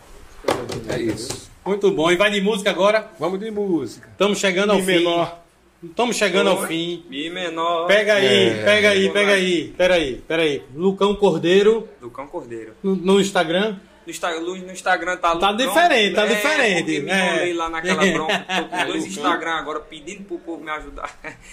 [0.89, 1.49] É isso.
[1.65, 2.11] Muito bom.
[2.11, 3.11] E vai de música agora.
[3.19, 4.07] Vamos de música.
[4.11, 4.91] Estamos chegando ao Mi fim.
[4.93, 5.39] menor.
[5.83, 7.03] Estamos chegando ao fim.
[7.09, 7.85] Mi menor.
[7.87, 8.63] Pega aí, É.
[8.63, 9.73] pega aí, pega aí.
[9.77, 10.63] Pera aí, pera aí.
[10.75, 12.73] Lucão Cordeiro Do Cão Cordeiro.
[12.81, 13.77] no, no Instagram.
[14.05, 17.25] No, Insta- no Instagram tá Tá diferente, tá É, diferente, me é.
[17.27, 18.45] enrolei lá naquela bronca.
[18.47, 19.07] Tô com dois Lucão.
[19.07, 21.09] Instagram agora pedindo pro povo me ajudar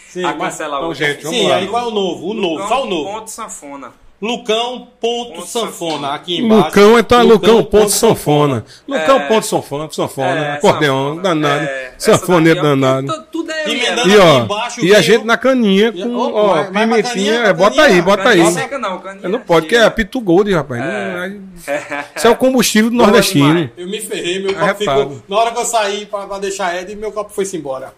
[0.08, 1.56] Sim, a mas- cancelar então, o gente, vamos Sim, lá.
[1.56, 2.26] aí qual é o novo?
[2.28, 3.10] O novo, só o novo.
[3.10, 3.92] Ponto sanfona.
[4.22, 5.70] Lucão ponto Ponto sanfona.
[5.72, 6.08] sanfona.
[6.14, 6.66] Aqui embaixo.
[6.66, 8.64] Lucão é Lucão, ponto sanfona.
[8.64, 8.64] sanfona.
[9.00, 9.26] Lucão É.
[9.28, 13.24] ponto sanfona, sanfona, É, acordeão, danado, É, sanfoneiro ó, danado.
[13.32, 17.02] Tudo, é E E ó, embaixo e a gente na caninha com, Opa, ó, pimentinha,
[17.02, 18.52] caninha, é, bota caninha, aí, bota Caninha aí.
[18.52, 20.80] seca não, caninha Não pode, que é Pitu Gold, rapaz.
[20.80, 21.40] Não, aí-
[22.14, 23.70] Isso é o combustível do nordestino.
[23.76, 25.22] Eu me ferrei, meu copo ficou.
[25.28, 27.92] Na hora que eu saí pra, pra deixar Ed, meu copo foi-se embora.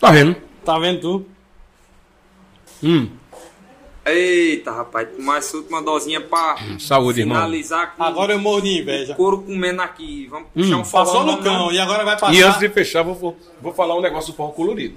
[0.00, 0.34] Tá vendo?
[0.64, 1.26] Tá vendo tu?
[2.82, 3.08] Hum,
[4.12, 7.36] Eita, rapaz, mais última dosinha pra saúde, irmão.
[7.36, 9.14] finalizar com Agora eu morro de inveja.
[9.14, 10.26] couro comendo aqui.
[10.30, 11.04] Vamos puxar um forró.
[11.04, 12.34] Passou o vamos- Lucão e agora vai passar.
[12.34, 14.94] E antes de fechar, vou, vou, vou falar um negócio do forró colorido.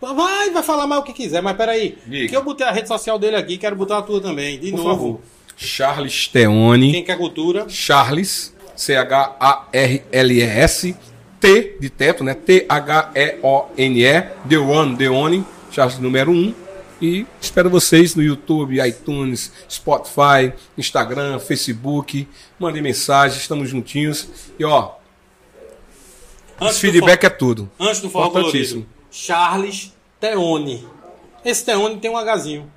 [0.00, 1.96] Vai, vai falar mais o que quiser, mas peraí.
[2.06, 2.28] Diga.
[2.28, 4.58] Que eu botei a rede social dele aqui, quero botar a tua também.
[4.58, 4.90] De Por novo.
[4.90, 5.20] favor.
[5.56, 6.90] Charles Teone.
[6.92, 7.66] Quem quer cultura?
[7.68, 8.52] Charles,
[9.72, 10.96] C-H-A-R-L-E-S,
[11.40, 12.34] T de teto, né?
[12.34, 16.54] T-H-E-O-N-E, The One, The One, Charles número 1.
[17.02, 22.28] E espero vocês no YouTube, iTunes, Spotify, Instagram, Facebook.
[22.60, 24.28] Mandem mensagem, estamos juntinhos.
[24.56, 24.92] E ó,
[26.60, 27.68] Antes feedback é tudo.
[27.76, 28.86] for- Antes do forró colorido.
[29.10, 30.86] Charles Teone.
[31.44, 32.70] Esse Teone tem um Hzinho.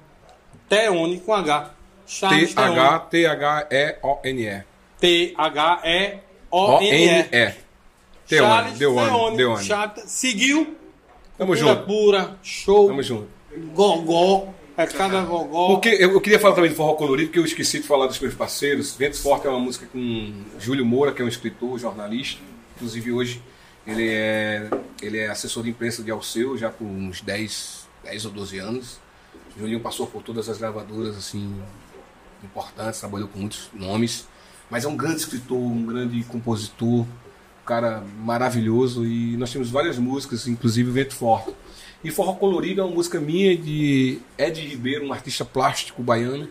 [0.68, 1.72] Teone com H.
[2.08, 2.76] Charles Teone.
[3.12, 4.64] T-H-T-H-E-O-N-E.
[5.00, 6.20] T-H-E-O-N-E.
[6.50, 7.54] O-N-E.
[8.28, 10.08] The One, Charles Teone.
[10.08, 10.76] Seguiu.
[11.38, 11.84] Tamo junto.
[11.84, 13.35] pura, show, Tamo junto.
[13.74, 14.54] Gogó.
[14.78, 15.68] É cada gogó.
[15.68, 18.20] Porque eu, eu queria falar também do forró colorido, porque eu esqueci de falar dos
[18.20, 18.94] meus parceiros.
[18.96, 22.41] Ventos Forte é uma música com Júlio Moura, que é um escritor, jornalista.
[22.76, 23.41] Inclusive hoje
[23.88, 24.70] ele é,
[25.02, 29.00] ele é assessor de imprensa de Alceu, já por uns 10, 10 ou 12 anos.
[29.58, 31.56] Julinho passou por todas as gravadoras assim
[32.44, 34.28] importantes, trabalhou com muitos nomes.
[34.70, 39.06] Mas é um grande escritor, um grande compositor, um cara maravilhoso.
[39.06, 41.54] E nós temos várias músicas, inclusive Vento Forte.
[42.06, 46.48] E Forró Colorido é uma música minha de Ed Ribeiro, um artista plástico baiano.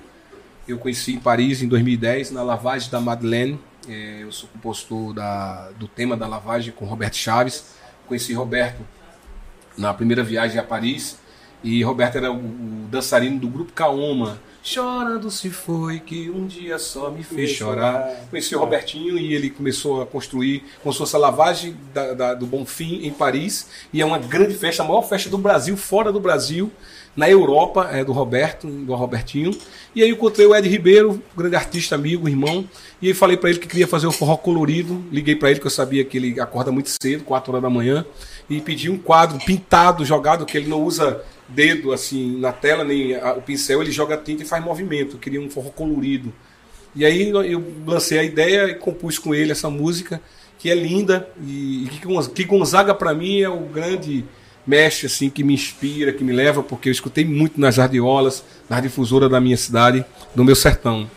[0.67, 3.57] Eu conheci em Paris em 2010, na lavagem da Madeleine.
[3.89, 7.67] É, eu sou compositor da, do tema da lavagem com Roberto Chaves.
[8.09, 8.85] Conheci Roberto
[9.79, 11.19] na primeira viagem a Paris.
[11.65, 14.39] E Roberto era o, o dançarino do grupo Kaoma.
[14.63, 18.09] Chorando se foi que um dia só me fez chorar.
[18.31, 22.35] Conheci o Robertinho e ele começou a construir como se fosse a lavagem da, da-
[22.35, 23.69] do Bonfim em Paris.
[23.93, 26.71] E é uma grande festa, a maior festa do Brasil, fora do Brasil,
[27.15, 29.51] na Europa, é do Roberto, do Robertinho.
[29.95, 32.67] E aí eu encontrei o Ed Ribeiro, grande artista, amigo, irmão.
[33.03, 35.05] E aí falei para ele que queria fazer o forró colorido.
[35.13, 38.05] Liguei para ele que eu sabia que ele acorda muito cedo, 4 horas da manhã.
[38.49, 43.15] E pedi um quadro pintado, jogado, que ele não usa dedo assim na tela, nem
[43.15, 45.19] a- o pincel, ele joga tinta e faz movimento.
[45.19, 46.33] Queria um forró colorido.
[46.97, 50.21] E aí eu lancei a ideia e compus com ele essa música,
[50.59, 51.29] que é linda.
[51.45, 54.25] E, que que Gonzaga, para mim, é o grande
[54.67, 58.81] mexe, assim, que me inspira, que me leva, porque eu escutei muito nas radiolas, na
[58.81, 60.05] difusora da minha cidade,
[60.35, 61.11] do meu sertão.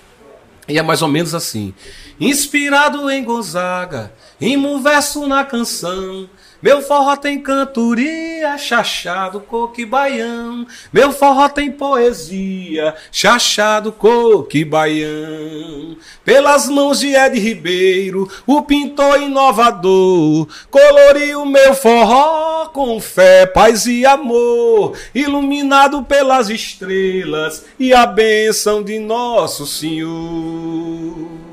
[0.67, 1.73] E é mais ou menos assim.
[2.19, 4.11] Inspirado em Gonzaga,
[4.41, 6.29] rimo um verso na canção.
[6.59, 10.65] Meu forró tem cantoria, chachado, coque baião.
[10.91, 15.95] Meu forró tem poesia, chachado, coque baião.
[16.25, 24.05] Pelas mãos de Ed Ribeiro, o pintor inovador, coloriu meu forró com fé, paz e
[24.05, 31.46] amor, iluminado pelas estrelas e a bênção de nosso Senhor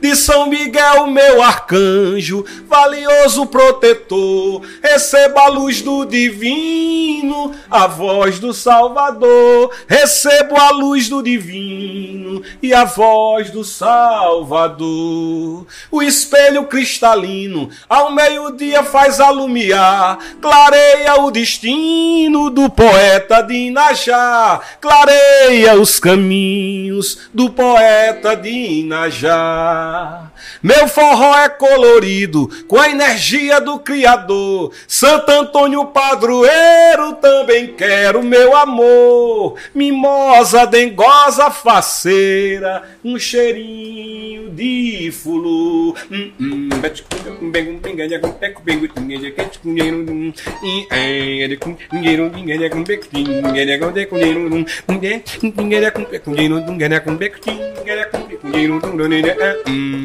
[0.00, 4.62] de São Miguel, meu arcanjo, valioso protetor.
[4.82, 9.70] Receba a luz do divino, a voz do Salvador.
[9.86, 15.66] Recebo a luz do divino e a voz do Salvador.
[15.90, 25.74] O espelho cristalino ao meio-dia faz alumiar, clareia o destino do poeta de Inajá, clareia
[25.74, 29.69] os caminhos do poeta de Inajá.
[29.70, 30.29] Bye.
[30.62, 34.72] Meu forró é colorido, com a energia do Criador.
[34.86, 39.56] Santo Antônio Padroeiro também quero meu amor.
[39.74, 45.94] Mimosa, dengosa, faceira, um cheirinho de fulô.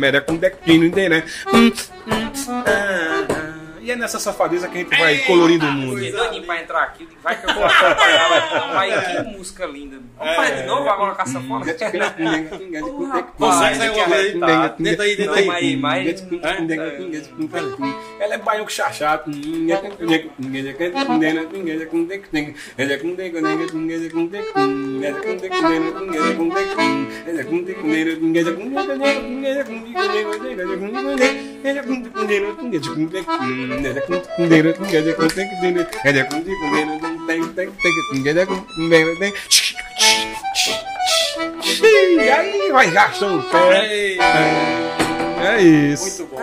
[0.02, 0.25] Era com
[1.10, 1.24] né?
[1.54, 1.72] Hum,
[2.08, 2.32] hum,
[2.66, 3.35] ah, ah.
[3.86, 5.98] E é nessa safadeza que a gente vai colorindo o mundo.
[5.98, 7.08] Fiquei doidinho pra entrar aqui.
[7.22, 7.64] Vai que eu vou.
[8.74, 10.00] Mas que música linda.
[10.18, 11.66] Vamos fazer de novo agora com a sanfona?
[13.38, 14.70] Consegue sair uma vez aí, tá?
[14.70, 15.78] Tenta aí, tenta aí.
[15.78, 17.32] Mas, mas...
[18.20, 19.32] Ela é baião chachado.
[41.84, 44.18] E aí vai gastando o pé.
[45.48, 46.22] É isso.
[46.22, 46.38] Muito bom.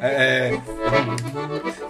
[0.00, 0.60] É.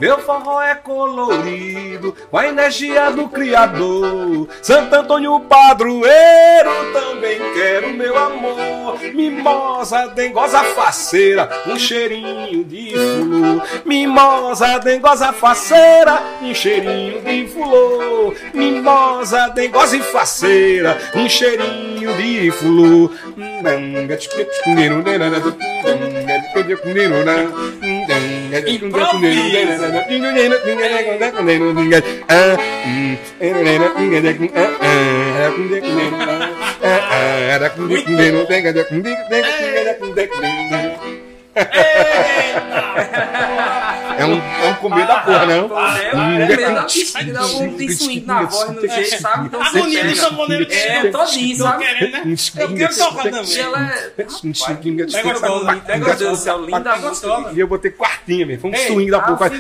[0.03, 4.49] Meu forró é colorido, com a energia do Criador.
[4.61, 8.99] Santo Antônio Padroeiro, também quero meu amor.
[9.15, 13.63] Mimosa, dengosa, faceira, um cheirinho de fulô.
[13.85, 18.35] Mimosa, dengosa, faceira, um cheirinho de fulô.
[18.53, 23.09] Mimosa, dengosa e faceira, um cheirinho de fulô.
[28.53, 28.93] Eita!
[44.19, 45.87] É um, é um comer da porra, não?
[45.97, 46.71] É, é,
[47.33, 49.47] dá um tem swing na voz, no jeito, sabe?
[49.47, 51.85] Então essa maneira que É, todinho, Tô sabe?
[51.85, 52.23] né?
[52.57, 53.59] Eu quero tocar E também.
[53.59, 54.13] ela é...
[54.19, 54.23] É
[55.23, 55.83] gostosa.
[55.97, 57.51] Meu Deus do céu, linda música.
[57.53, 58.61] E eu botei quartinha, mesmo.
[58.63, 59.51] Foi um swing da porra.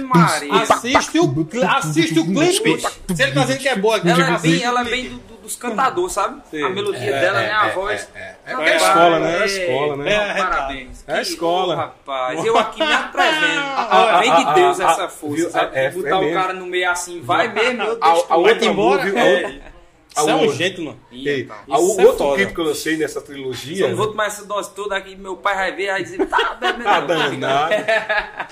[0.62, 2.80] Assiste o, assiste o clipe.
[3.14, 5.56] Se ele tá dizendo que é boa, Ela é assiste bem, é do- do- dos
[5.56, 6.40] cantadores, sabe?
[6.64, 7.52] A melodia É, dela, é, né?
[7.52, 8.08] A é, voz.
[8.14, 9.36] é, Tá é a escola, né?
[9.36, 10.04] É a escola, né?
[10.16, 11.04] Não, É, parabéns.
[11.06, 11.76] é a Que- escola.
[11.76, 13.62] Rapaz, eu aqui me atrevendo.
[13.76, 15.50] ah, Vem de Deus essa força, viu?
[15.50, 15.76] sabe?
[15.78, 16.40] É, é Botar o mesmo.
[16.40, 18.24] cara no meio assim, vai mesmo, meu Deus.
[18.28, 19.08] a outra embora?
[19.18, 19.72] É.
[20.14, 21.00] Isso é um jeito, mano.
[21.10, 22.36] Ei, Então, a- o é outro foda.
[22.36, 23.86] clipe que eu lancei nessa trilogia.
[23.86, 26.54] eu não vou tomar essa dose toda aqui, meu pai vai ver, vai dizer, tá
[26.60, 26.84] bebendo.
[26.84, 27.74] Tá danado.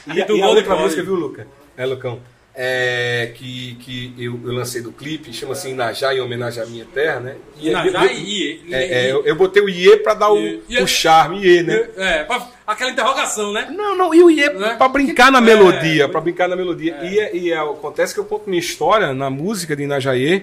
[0.06, 1.46] E, tu e a gol outra música, viu, Luca?
[1.76, 2.18] É, Lucão?
[2.54, 6.84] É, que que eu, eu lancei do clipe, chama assim Inajá, em homenagem à minha
[6.84, 7.36] terra, né?
[7.60, 10.30] E Na eu, já eu- e é, é, eu, eu botei o Iê pra dar
[10.32, 11.88] o, E- e- o charme, Iê, né?
[11.96, 13.68] É, pra- aquela interrogação, né?
[13.74, 14.74] Não, não, e o Iê Né?
[14.76, 16.08] pra brincar na É, melodia, é.
[16.08, 16.96] pra brincar na melodia.
[17.02, 20.42] E, é- e é- acontece que eu conto minha história na música de Inajaê,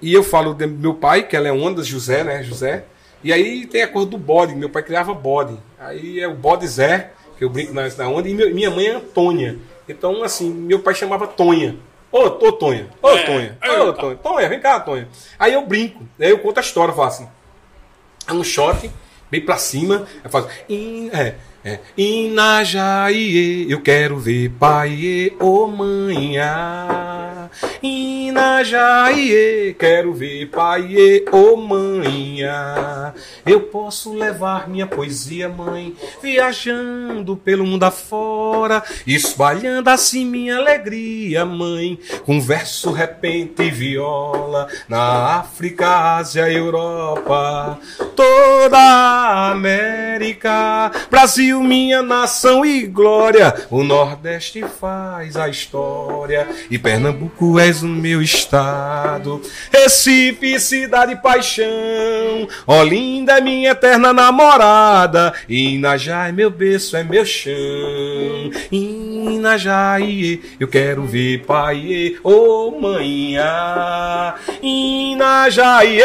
[0.00, 2.84] e eu falo do meu pai, que ela é Ondas José, né, José,
[3.22, 5.56] e aí tem a cor do bode, meu pai criava bode.
[5.78, 8.86] Aí é o bode Zé, que eu brinco na, na onda, e meu- minha mãe
[8.86, 9.56] é Antônia.
[9.88, 11.76] Então, assim, meu pai chamava Tonha.
[12.10, 13.92] Ô, ô Tonha, ô É, Tonha, ô eita.
[13.94, 15.08] Tonha, Tonha, vem cá, Tonha.
[15.38, 17.28] Aí eu brinco, aí eu conto a história, eu falo assim,
[18.26, 18.90] é um shot,
[19.30, 20.06] bem pra cima.
[20.22, 20.48] Eu faço.
[20.68, 21.80] In, é, é.
[21.96, 27.50] Inajaie, eu quero ver pai, ô manhã.
[28.34, 33.14] Inajaie, quero ver pai ô manha.
[33.46, 41.96] Eu posso levar minha poesia, mãe, viajando pelo mundo afora, espalhando assim minha alegria, mãe,
[42.24, 47.78] com verso, repente e viola, na África, Ásia, Europa,
[48.16, 57.60] toda a América, Brasil, minha nação e glória, o Nordeste faz a história e Pernambuco
[57.60, 59.40] és o meu estado.
[59.72, 67.54] Recife, cidade paixão, Olinda é minha eterna namorada, Inajá é meu berço, é meu chão.
[69.24, 74.34] Inajai, eu quero ver pai, ô oh, manhã.
[74.62, 75.98] Inajai,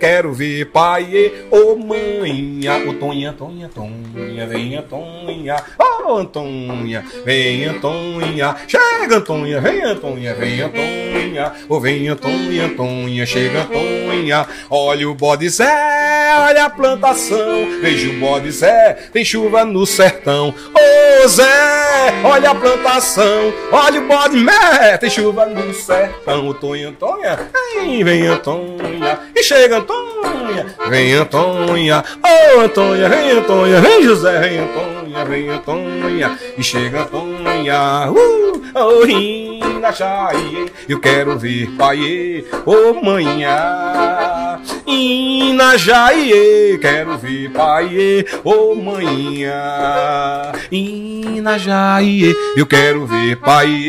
[0.00, 2.76] quero ver pai, ô oh, manhã.
[2.88, 10.34] Ô Tonha, Tonha, Tonha, vem Tonha, ô oh, Antonha, vem Antonha, chega Antonha, vem Antonha,
[10.34, 16.70] vem Antonha, ô oh, vem Antonha, Antonha, chega Antonha, olha o bode Zé, olha a
[16.70, 21.44] plantação, veja o bode Zé, tem chuva no sertão, ô Zé,
[22.24, 28.04] olha a plantação, olha o bode Mé, tem chuva no sertão, o Tonha, Antonha, vem,
[28.04, 34.58] vem Antonha, e chega Antonha, vem Antonha, ô oh, Antonha, vem Antonha, vem José, vem
[34.60, 39.55] Antonha, vem Antonha, e chega Antonha, uh, oh, Rina,
[39.96, 50.52] Chai, eu quero ver pai, ô oh, manhã, Inajaie, quero ver pai, ô oh, manhã,
[50.70, 53.88] Inajaie, eu quero ver pai,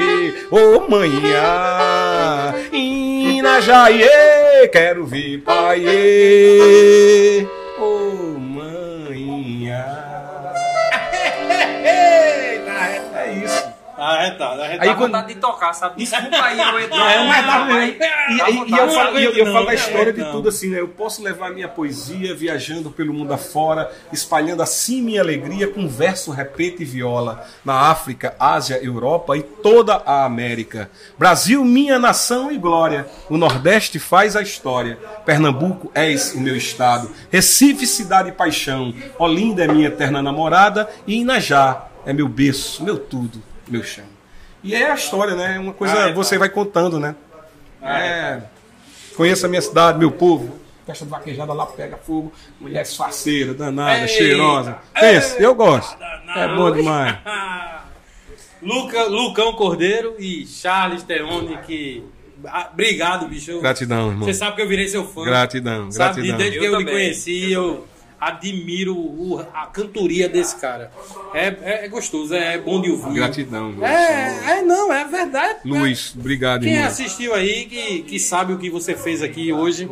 [0.50, 5.84] ô oh, manhã, Inajaie, quero ver pai,
[14.18, 14.90] Arretado, arretado.
[14.90, 15.98] Aí vontade de tocar, sabe?
[15.98, 16.98] Desculpa aí, eu entro.
[16.98, 17.98] Não, mas dá mesmo.
[18.68, 20.80] E, eu falo, e eu, eu não, falo da não, história de tudo assim, né?
[20.80, 26.32] Eu posso levar minha poesia viajando pelo mundo afora, espalhando assim minha alegria com verso,
[26.32, 30.90] repente e viola na África, Ásia, Europa e toda a América.
[31.18, 33.08] Brasil, minha nação e glória.
[33.30, 34.98] O Nordeste faz a história.
[35.26, 37.10] Pernambuco és o meu estado.
[37.32, 38.94] Recife, cidade e paixão.
[39.18, 44.06] Olinda é minha eterna namorada e Inajá é meu berço, meu tudo, meu chão.
[44.64, 45.56] E é a história, né?
[45.56, 47.16] É uma coisa Ah, é, você vai contando, né?
[47.82, 48.42] É.
[49.16, 50.58] Conheça a minha cidade, meu povo.
[50.86, 52.32] Festa de vaquejada lá pega fogo.
[52.60, 54.08] Mulher faceira, danada, Eita.
[54.08, 54.78] cheirosa.
[54.94, 55.98] Pensa, eu gosto.
[56.36, 57.18] É bom demais.
[58.62, 62.04] Luca, Lucão Cordeiro e Charles Teone, que.
[62.46, 63.60] Ah, Obrigado, bicho.
[63.62, 64.26] Gratidão, irmão.
[64.28, 65.24] Você sabe que eu virei seu fã.
[65.24, 66.38] Gratidão, Sabe, gratidão.
[66.38, 67.86] desde que Eu eu, lhe conheci, eu
[68.20, 70.92] admiro o- a cantoria desse cara.
[71.34, 73.14] É, é, é gostoso, é bom de ouvir.
[73.14, 73.74] Gratidão.
[73.84, 75.60] É, é, não, é verdade.
[75.66, 76.88] Luiz, obrigado, Quem irmão.
[76.88, 79.88] assistiu aí, que, que sabe o que você fez aqui hoje,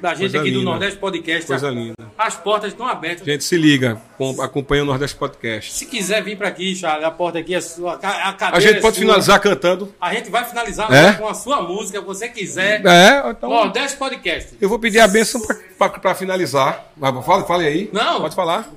[0.00, 0.70] da gente coisa aqui do linda.
[0.70, 1.94] Nordeste Podcast, Coisa a- linda.
[2.16, 3.24] as portas estão abertas.
[3.26, 4.00] Gente, se liga.
[4.16, 5.72] com- Acompanha o Nordeste Podcast.
[5.72, 8.76] Se quiser vir para aqui, Charles, a porta aqui é sua, a cadeira A gente
[8.78, 9.04] é pode sua.
[9.06, 9.94] finalizar cantando.
[10.00, 11.12] A gente vai finalizar É?
[11.14, 12.84] com a sua música, se você quiser.
[12.86, 13.48] É, então.
[13.48, 14.56] Nordeste Podcast.
[14.60, 15.40] Eu vou pedir a bênção
[15.78, 16.90] para finalizar.
[16.96, 17.12] Vai,
[17.50, 17.90] Fale, aí.
[17.92, 18.20] Não.
[18.20, 18.70] Pode falar.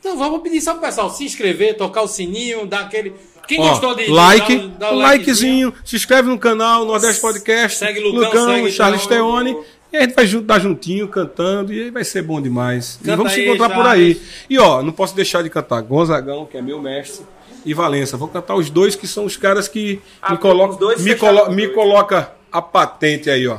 [0.00, 3.14] Então vamos pedir só pro pessoal se inscrever, tocar o sininho, dar aquele.
[3.46, 4.06] Quem Ó, gostou de.
[4.08, 8.46] like, dar o- dar o um likezinho, se inscreve no canal Nordeste Podcast, Segue Lucão,
[8.54, 9.52] segue Charles Teone.
[9.54, 12.98] Teone, e a gente vai juntar juntinho, cantando, e aí vai ser bom demais.
[13.00, 14.16] e Canta vamos se aí, encontrar por Charles.
[14.18, 14.22] aí.
[14.48, 17.24] E ó, não posso deixar de cantar Gonzagão, que é meu mestre,
[17.66, 18.16] e Valença.
[18.16, 21.68] Vou cantar os dois que são os caras que Ah, me, dois me, colo me
[21.68, 23.58] coloca a patente aí, ó.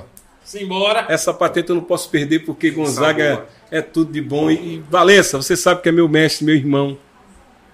[0.51, 1.05] Simbora.
[1.07, 4.51] Essa patente eu não posso perder porque Gonzaga é, é tudo de bom.
[4.51, 6.97] E, e Valença, você sabe que é meu mestre, meu irmão.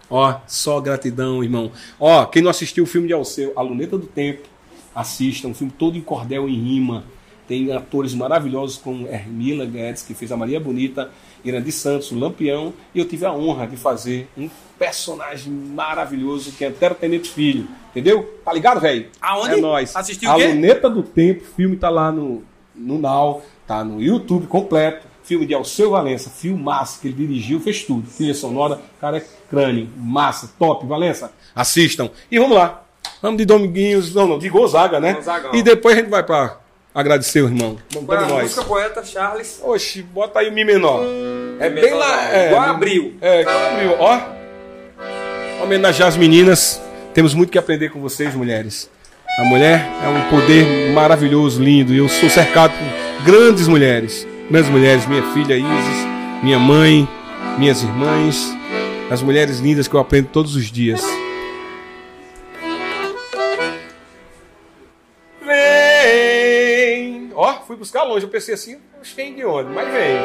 [0.07, 1.71] Ó, só gratidão, irmão.
[1.99, 4.47] Ó, quem não assistiu o filme de Alceu, A Luneta do Tempo,
[4.93, 5.47] assista.
[5.47, 7.03] Um filme todo em cordel, em rima.
[7.47, 11.09] Tem atores maravilhosos como Hermila Guedes, que fez a Maria Bonita,
[11.43, 12.75] Irandi Santos, o Lampião.
[12.93, 17.67] E eu tive a honra de fazer um personagem maravilhoso que é Antero Tenente Filho.
[17.89, 18.39] Entendeu?
[18.45, 19.07] Tá ligado, velho?
[19.19, 19.55] Aonde?
[19.55, 19.95] É nóis.
[19.95, 20.47] Assistiu o A quê?
[20.49, 22.43] Luneta do Tempo, o filme tá lá no,
[22.77, 25.05] no Now, tá no YouTube completo.
[25.23, 28.07] Filme de Alceu Valença, filmaço que ele dirigiu, fez tudo.
[28.15, 31.31] Trilha sonora, cara é crânio, massa, top, Valença.
[31.53, 32.09] Assistam.
[32.31, 32.83] E vamos lá.
[33.21, 35.13] Vamos de Dominguinhos, não, não, de Gonzaga, né?
[35.13, 35.53] Gonzagão.
[35.53, 36.57] E depois a gente vai pra
[36.95, 37.77] agradecer o irmão.
[37.91, 38.43] Vamos Qual é vamos a nós.
[38.43, 39.59] música poeta, Charles?
[39.63, 41.03] Oxe, bota aí o Mi menor.
[41.59, 42.33] É Mi bem menor, lá.
[42.33, 43.13] É, Igual abril.
[43.19, 43.95] É, igual abril.
[43.99, 44.19] Ó.
[45.63, 46.81] Homenagear as meninas.
[47.13, 48.89] Temos muito que aprender com vocês, mulheres.
[49.37, 51.93] A mulher é um poder maravilhoso, lindo.
[51.93, 54.27] E eu sou cercado por grandes mulheres.
[54.49, 55.05] Grandes mulheres.
[55.05, 56.07] Minha filha Isis,
[56.41, 57.07] minha mãe,
[57.59, 58.57] minhas irmãs.
[59.11, 61.03] As mulheres lindas que eu aprendo todos os dias.
[65.45, 67.29] Vem
[67.67, 68.25] fui buscar longe.
[68.25, 68.79] Eu pensei assim,
[69.15, 69.69] cheio de onde?
[69.73, 70.17] Mas vem.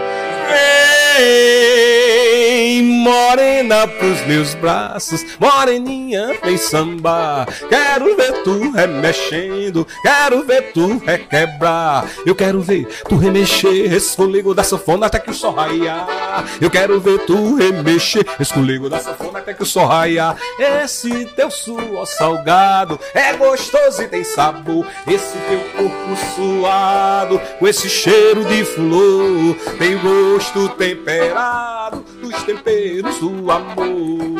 [1.18, 7.46] Vem, morena pros meus braços, moreninha vem sambar.
[7.68, 12.06] Quero ver tu remexendo, quero ver tu requebrar.
[12.24, 14.16] Eu quero ver tu remexer esse
[14.54, 16.44] da sanfona até que o sol raiar.
[16.60, 18.54] Eu quero ver tu remexer esse
[18.88, 20.36] da sanfona até que o sol raiar.
[20.58, 24.86] Esse teu suor salgado é gostoso e tem sabor.
[25.06, 33.50] Esse teu corpo suado com esse cheiro de flor tem gosto temperado dos temperos do
[33.50, 34.31] amor.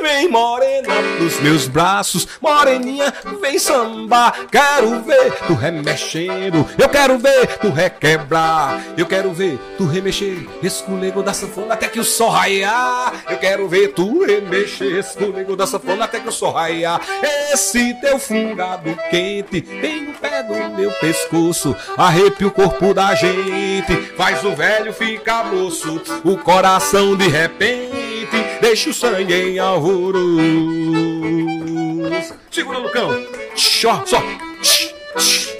[0.00, 4.46] Vem morena pros meus braços, moreninha, vem sambar.
[4.50, 8.80] Quero ver tu remexendo, eu quero ver tu requebrar.
[8.96, 13.12] Eu quero ver tu remexer, esculego da sanfona até que o sol raiar.
[13.28, 17.00] Eu quero ver tu remexer, esculego da sanfona até que o sol raiar.
[17.52, 23.96] Esse teu fungado quente vem no pé do meu pescoço, arrepia o corpo da gente,
[24.16, 30.28] faz o velho ficar moço, o coração de repente deixa o sangue em alvoroço.
[32.50, 33.10] Segura, Lucão.
[33.54, 34.18] Só, só.
[34.18, 35.57] Ah!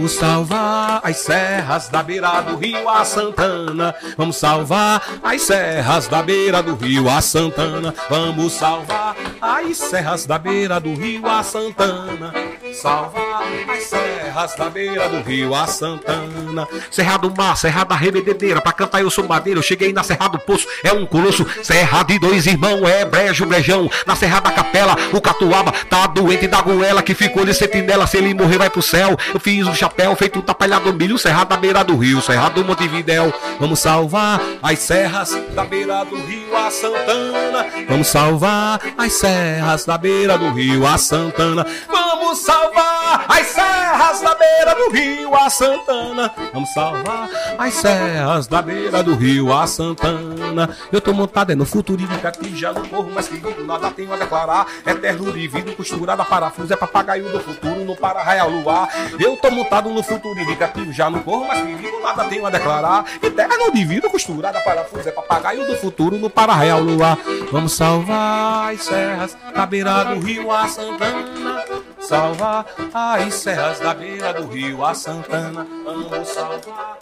[0.00, 3.94] Vamos salvar as serras da beira do rio a Santana.
[4.16, 7.94] Vamos salvar as serras da beira do rio a Santana.
[8.08, 12.32] Vamos salvar as serras da beira do rio a Santana.
[12.72, 16.66] Salvar as serras da beira do rio a Santana.
[16.90, 18.62] Serra do Mar, Serra da Rebededeira.
[18.62, 19.58] Pra cantar eu sou madeira.
[19.58, 21.44] Eu cheguei na Serra do Poço, é um colosso.
[21.62, 23.90] Serra de dois irmãos, é brejo, brejão.
[24.06, 28.06] Na Serra da Capela, o Catuaba tá doente da goela que ficou de sentinela.
[28.06, 29.14] Se ele morrer, vai pro céu.
[29.34, 32.64] Eu fiz um chapéu feito um tapalhado milho, Serra da beira do rio, Serra do
[32.64, 33.32] Montevidéu.
[33.58, 37.66] Vamos salvar as serras da beira do rio a Santana.
[37.88, 41.66] Vamos salvar as serras da beira do rio a Santana.
[41.88, 46.32] Vamos salvar as serras da beira do rio a Santana.
[46.52, 47.28] Vamos salvar
[47.58, 50.76] as serras da beira do rio a Santana.
[50.92, 54.16] Eu tô montado é no futuro indicativo, já não corro mais perigo, nada tenho a
[54.16, 54.66] declarar.
[54.86, 58.88] Eterno divino, costurada, parafuso, é papagaio do futuro, no para-raio luar.
[59.18, 63.04] Eu tô montado no futuro indicativo, já não corro mais perigo, nada tenho a declarar.
[63.22, 67.18] Eterno divino, costurada, parafuso, é papagaio do futuro, no para-raio luar.
[67.50, 71.64] Vamos salvar as serras da beira do rio a Santana.
[72.00, 75.66] Salvar as serras da beira do rio a Santana.
[75.84, 76.98] Vamos salvar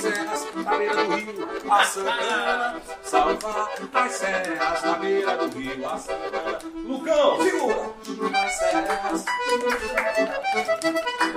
[0.00, 2.80] serras da beira do rio a Santana.
[3.02, 6.58] Salvar as serras da beira do rio a Santana.
[6.86, 7.96] Lucão, segura!
[8.44, 9.24] As serras.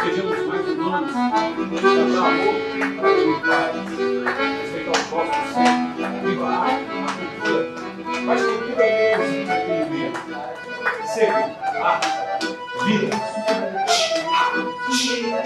[0.01, 0.44] Sejamos mais humanos,
[8.25, 10.11] mas cultura mesmo, economia.
[11.13, 12.07] Ser arte,
[12.85, 13.09] vida.
[14.91, 15.45] Chega,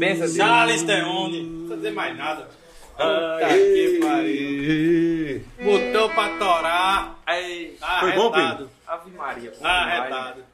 [0.00, 0.36] Benção, Deus.
[0.36, 1.42] Charles Teone.
[1.42, 2.48] Não precisa dizer mais nada.
[2.92, 5.44] Puta que pariu.
[5.62, 7.20] Botou pra torar.
[7.26, 8.70] Aí, Foi bom, Arretado.
[8.86, 9.50] Ave Maria.
[9.52, 10.44] pô, Arretado.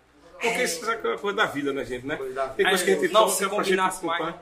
[0.40, 2.16] Porque isso é uma coisa da vida, né, gente, né?
[2.56, 4.34] Tem coisa que a gente Não, toca se pra gente mais.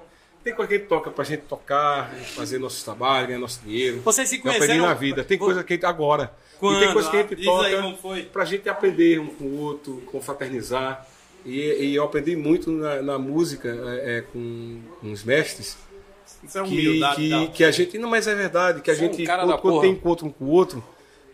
[0.42, 4.00] Tem coisa que a gente toca pra gente tocar, fazer nossos trabalhos, ganhar nosso dinheiro.
[4.00, 4.86] Vocês se conheceram?
[4.86, 5.24] na vida.
[5.24, 6.32] Tem coisa que a gente agora.
[6.58, 6.82] Quando?
[6.82, 10.02] E tem coisa que a gente toca aí pra gente aprender um com o outro,
[10.06, 11.06] confraternizar.
[11.44, 15.76] E, e eu aprendi muito na, na música é, é, com, com os mestres.
[16.42, 17.16] Isso é que, humildade.
[17.16, 17.98] que, que a gente.
[17.98, 20.44] Não, mas é verdade, que a um gente, cara quando, quando tem encontro um com
[20.44, 20.82] o outro,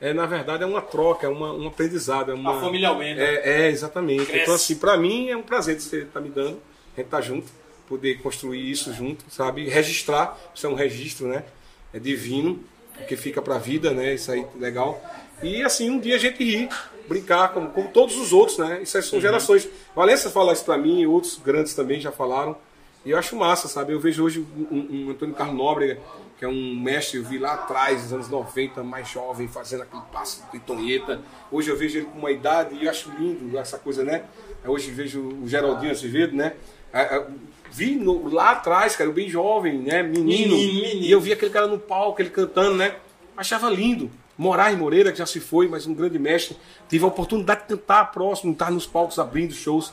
[0.00, 2.30] é, na verdade é uma troca, é uma, um aprendizado.
[2.30, 3.20] É uma, A família aumenta.
[3.20, 4.26] É, é, exatamente.
[4.26, 4.42] Cresce.
[4.42, 6.60] Então, assim, pra mim é um prazer de você estar me dando,
[6.96, 7.50] a gente tá junto,
[7.88, 9.68] poder construir isso junto, sabe?
[9.68, 11.44] Registrar, isso é um registro, né?
[11.92, 12.60] É divino,
[12.96, 14.14] porque fica pra vida, né?
[14.14, 15.02] Isso aí legal.
[15.42, 16.68] E assim, um dia a gente rir,
[17.10, 18.80] brincar como, como todos os outros, né?
[18.82, 19.68] Isso são gerações.
[19.94, 22.56] Valença fala isso pra mim, outros grandes também já falaram.
[23.04, 23.92] E eu acho massa, sabe?
[23.92, 25.98] Eu vejo hoje um, um- Antônio Carlos Nóbrega,
[26.38, 30.02] que é um mestre, eu vi lá atrás, nos anos 90, mais jovem, fazendo aquele
[30.12, 31.20] passo de tonheta.
[31.50, 34.22] Hoje eu vejo ele com uma idade e eu acho lindo essa coisa, né?
[34.64, 36.52] Hoje eu vejo o Geraldinho Azevedo, né?
[36.92, 37.26] é, é,
[37.72, 40.02] vi no- lá atrás, cara, eu bem jovem, né?
[40.02, 41.02] Menino, Menino, menino.
[41.06, 42.96] E eu vi aquele cara no palco, ele cantando, né?
[43.36, 44.10] Achava lindo.
[44.40, 46.56] Moraes Moreira, que já se foi, mas um grande mestre.
[46.88, 49.92] Tive a oportunidade de cantar próximo, estar nos palcos abrindo shows.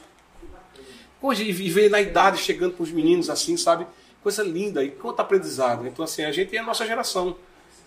[1.22, 3.86] Hoje, e ver na idade chegando para os meninos assim, sabe?
[4.24, 5.86] Coisa linda e quanto aprendizado.
[5.86, 7.36] Então, assim, a gente é a nossa geração.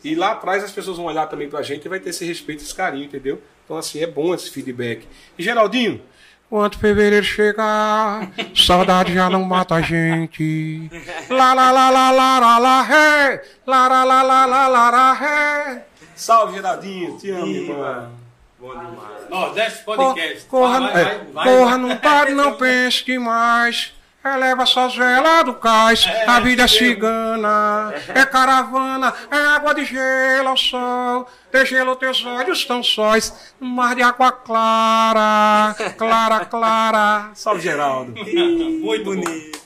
[0.05, 2.63] E lá atrás as pessoas vão olhar também pra gente e vai ter esse respeito,
[2.63, 3.41] esse carinho, entendeu?
[3.65, 5.09] Então, assim, é bom esse feedback.
[5.39, 6.03] E Geraldinho,
[6.51, 10.91] quando fevereiro chegar, saudade já não mata a gente.
[11.31, 13.43] Lá, lá, lá, lá, lá, lá, lá, ré.
[13.67, 15.90] Lá, lá, lá, lá, lá, lá, ré.
[16.21, 17.17] Salve, Geraldinho.
[17.19, 18.11] Te amo, irmão.
[18.59, 19.31] Bom demais.
[19.31, 20.45] Nordeste Podcast.
[20.49, 21.79] Corra, Vai, vai, é, vai, vai, corra, vai.
[21.79, 23.95] não pare, não pense demais.
[24.23, 30.51] Eleva suas velas do cais, a vida é cigana, é caravana, é água de gelo
[30.51, 37.31] ao sol, de gelo teus olhos tão sóis, no mar de água clara, clara, clara.
[37.33, 38.13] Salve, Geraldo.
[38.13, 39.59] Muito bonito.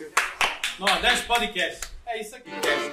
[0.78, 1.93] Nordeste Podcast.
[2.06, 2.50] É isso aqui.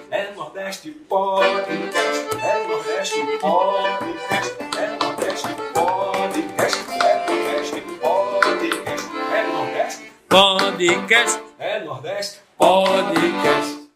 [0.09, 11.39] É Nordeste Podcast, é Nordeste Podcast, é Nordeste Podcast, é Nordeste Podcast, é Nordeste, Podcast.
[11.59, 13.89] é Nordeste Podcast.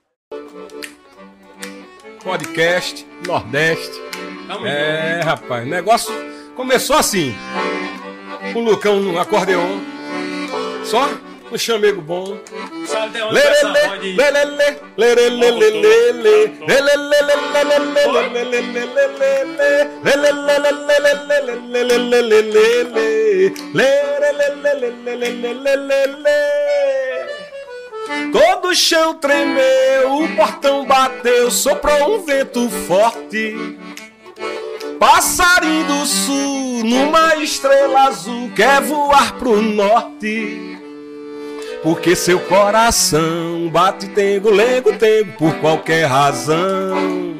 [2.24, 4.01] Podcast Nordeste.
[4.47, 6.13] Tamo É, rapaz, o negócio
[6.55, 7.34] começou assim.
[8.55, 9.80] O Lucão no acordeon.
[10.84, 11.07] Só
[11.56, 12.38] um chamego bom.
[12.86, 13.74] Sabe até onde essa
[28.32, 33.56] Todo o chão tremeu, o portão bateu, soprou um vento forte.
[34.99, 40.75] Passarinho do sul, numa estrela azul, quer voar pro norte.
[41.86, 47.36] Porque seu coração bate tengo, lengo, tengo, por qualquer razão.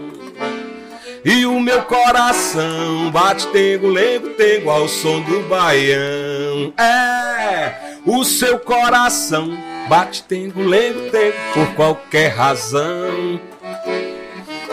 [1.26, 6.72] E o meu coração bate tengo, lengo, tengo, ao som do baião.
[6.78, 9.58] É, o seu coração
[9.90, 13.42] bate tengo, lengo, tengo, por qualquer razão.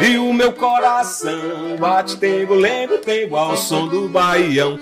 [0.03, 4.77] E o meu coração bate tengo, lengo, tengo ao som do baião.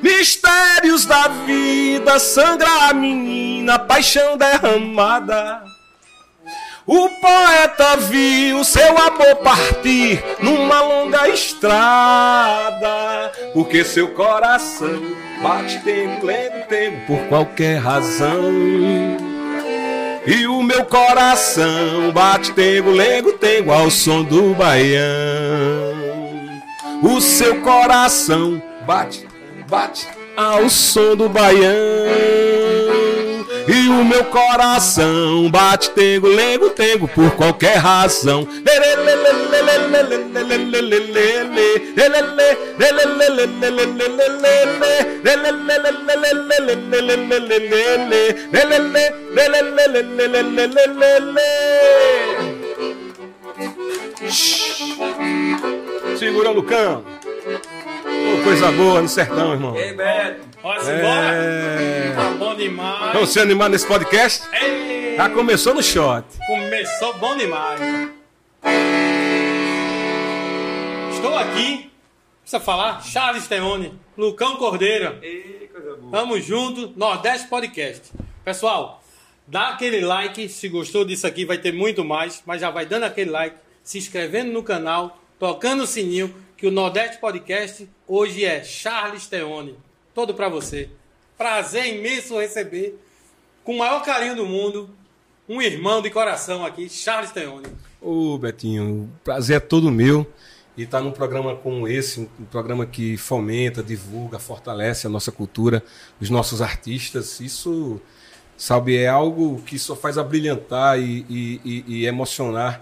[0.00, 5.71] Mistérios da vida, sangra a menina, paixão derramada.
[6.86, 15.00] O poeta viu seu amor partir numa longa estrada, porque seu coração
[15.40, 18.50] bate tempo, lento tempo por qualquer razão.
[20.26, 25.00] E o meu coração bate tempo, lego tempo ao som do baião.
[27.00, 29.24] O seu coração bate,
[29.68, 33.11] bate ao som do baião.
[33.82, 38.46] E o meu coração bate tengo, lengo, tengo por qualquer razão.
[56.16, 57.04] Segura, Lucão.
[58.06, 59.74] Ô, coisa boa no sertão, irmão.
[59.74, 60.51] Ei, Beto.
[60.62, 61.26] Bora se embora.
[61.34, 62.12] É...
[62.14, 63.12] Tá bom demais.
[63.12, 64.42] Vamos se animar nesse podcast?
[64.52, 66.24] Ei, Já começou no shot.
[66.46, 67.80] começou bom demais.
[71.12, 71.90] Estou aqui.
[72.42, 73.00] Precisa falar?
[73.02, 75.18] Charles Teone, Lucão Cordeira.
[75.22, 76.10] Ei, coisa boa.
[76.12, 78.12] Tamo junto, Nordeste Podcast.
[78.44, 79.02] Pessoal,
[79.46, 83.04] dá aquele like, se gostou disso aqui vai ter muito mais, mas já vai dando
[83.04, 88.62] aquele like, se inscrevendo no canal, tocando o sininho, que o Nordeste Podcast hoje é
[88.64, 89.76] Charles Teone.
[90.14, 90.88] Todo pra você.
[91.38, 92.98] Prazer imenso receber,
[93.64, 94.90] com o maior carinho do mundo,
[95.48, 97.66] um irmão de coração aqui, Charles Teone.
[98.00, 100.26] Ô, Betinho, o prazer é todo meu.
[100.76, 105.84] E estar num programa como esse, um programa que fomenta, divulga, fortalece a nossa cultura,
[106.18, 108.00] os nossos artistas, isso,
[108.56, 112.80] sabe, é algo que só faz abrilhantar e, e- e- e emocionar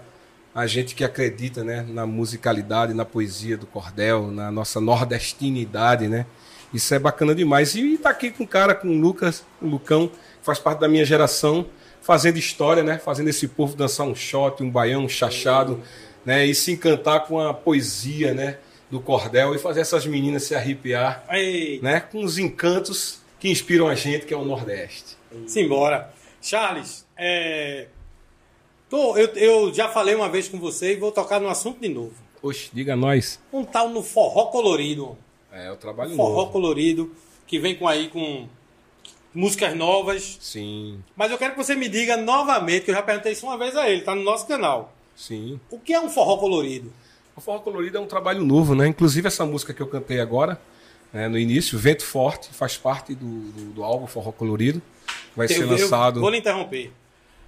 [0.55, 6.25] a gente que acredita né, na musicalidade, na poesia do cordel, na nossa nordestinidade, né?
[6.73, 7.75] Isso é bacana demais.
[7.75, 10.87] E estar aqui com um cara, com o Lucas, o Lucão, que faz parte da
[10.87, 11.65] minha geração,
[12.01, 12.97] fazendo história, né?
[12.97, 15.81] Fazendo esse povo dançar um shot, um baião, um chachado,
[16.25, 16.45] né?
[16.45, 18.57] E se encantar com a poesia, né?
[18.89, 21.99] Do cordel e fazer essas meninas se arrepiar, Ei, né?
[21.99, 25.17] Com os encantos que inspiram a gente, que é o Nordeste.
[25.47, 26.11] simbora.
[26.41, 27.85] Charles, É,
[28.89, 31.87] tô- eu, eu já falei uma vez com você e vou tocar no assunto de
[31.87, 32.13] novo.
[32.41, 33.39] Oxe, diga nós.
[33.53, 35.15] Um tal no forró colorido.
[35.51, 36.51] É, o trabalho Forró novo.
[36.51, 37.11] colorido,
[37.45, 38.47] que vem com aí com
[39.33, 40.37] músicas novas.
[40.41, 43.57] Sim, Mas eu quero que você me diga novamente, que eu já perguntei isso uma
[43.57, 44.93] vez a ele, tá no nosso canal.
[45.15, 45.59] sim.
[45.69, 46.91] O que é um forró colorido?
[47.35, 48.85] O Forró Colorido é um trabalho novo, né?
[48.87, 50.59] Inclusive essa música que eu cantei agora,
[51.13, 54.81] né, no início, Vento Forte, faz parte do, do, do álbum Forró Colorido.
[55.35, 56.19] Vai ser Eu- eu lançado.
[56.19, 56.91] vou lhe interromper.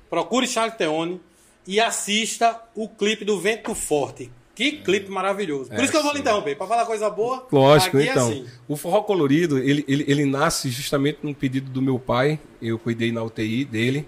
[0.09, 1.19] Procure Charles Teone
[1.67, 4.31] e assista o clipe do Vento Forte.
[4.55, 5.69] Que clipe maravilhoso.
[5.69, 6.21] Por É, isso que eu vou lhe sim.
[6.21, 6.55] interromper.
[6.55, 8.29] Pra falar coisa boa, Lógico, é então.
[8.29, 8.45] assim.
[8.67, 12.39] O Forró Colorido, ele, ele, ele nasce justamente num pedido do meu pai.
[12.61, 14.07] Eu cuidei na UTI dele,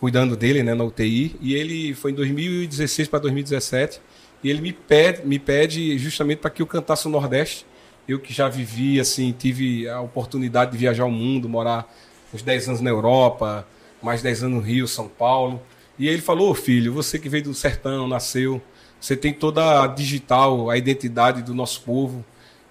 [0.00, 1.36] cuidando dele, né, na UTI.
[1.40, 4.00] E ele foi em 2016 para 2017.
[4.42, 7.66] E ele me pede, me pede justamente para que eu cantasse o Nordeste.
[8.08, 11.90] Eu que já vivi, assim, tive a oportunidade de viajar o mundo, morar
[12.32, 13.66] uns 10 anos na Europa,
[14.02, 15.60] mais 10 anos no Rio, São Paulo.
[15.98, 18.60] E ele falou, "Ô, filho, você que veio do sertão, nasceu,
[19.04, 22.24] você tem toda a digital, a identidade do nosso povo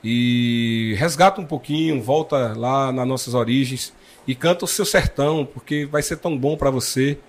[0.03, 3.93] e resgata um pouquinho, volta lá nas nossas origens
[4.25, 7.19] e canta o seu sertão, porque vai ser tão bom para você.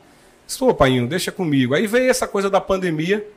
[0.47, 1.75] Estou, painho, deixa comigo.
[1.75, 3.29] Aí veio essa coisa da pandemia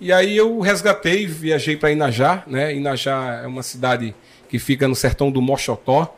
[0.00, 2.74] e aí eu resgatei, viajei para Inajá, né?
[2.74, 4.12] Inajá é uma cidade
[4.48, 6.12] que fica no sertão do Mochotó,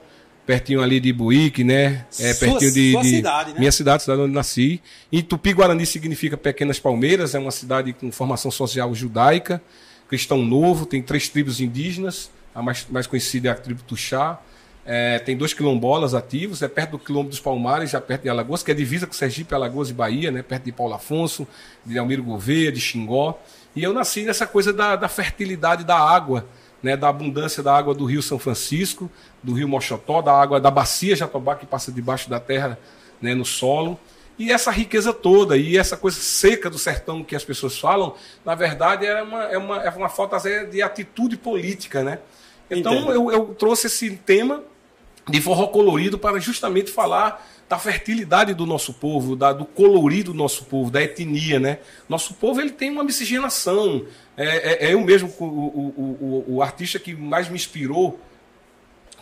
[0.51, 2.05] pertinho ali de Buíque, né?
[2.19, 3.59] É Sua- pertinho de, sua de- cidade, né?
[3.61, 4.83] minha cidade, cidade onde nasci.
[5.13, 9.63] E Tupi-Guarani significa Pequenas Palmeiras, é uma cidade com formação social judaica,
[10.09, 14.41] cristão novo, tem três tribos indígenas, a mais, mais conhecida é a tribo Tuxá.
[14.85, 18.65] É, tem dois quilombolas ativos, é perto do quilombo dos Palmares, já perto de Alagoas,
[18.65, 20.43] que é divisa com Sergipe, Alagoas e Bahia, né?
[20.43, 21.47] perto de Paulo Afonso,
[21.87, 23.41] de Almiro Gouveia, de Xingó.
[23.77, 26.45] E eu nasci nessa coisa da, da fertilidade da água,
[26.83, 26.97] né?
[26.97, 29.11] da abundância da água do Rio São Francisco,
[29.43, 32.79] do Rio Mochotó, da água da bacia Jatobá, que passa debaixo da terra,
[33.21, 33.35] né?
[33.35, 33.99] no solo.
[34.39, 38.55] E essa riqueza toda, e essa coisa seca do sertão que as pessoas falam, na
[38.55, 42.19] verdade é uma, é uma, é uma falta de atitude política, né?
[42.71, 44.63] Então eu, eu trouxe esse tema
[45.29, 50.37] de forró colorido para justamente falar da fertilidade do nosso povo, da, do colorido do
[50.37, 51.79] nosso povo, da etnia, né?
[52.09, 54.05] Nosso povo ele tem uma miscigenação.
[54.37, 58.19] É, é- é eu mesmo, o, o, o, o artista que mais me inspirou,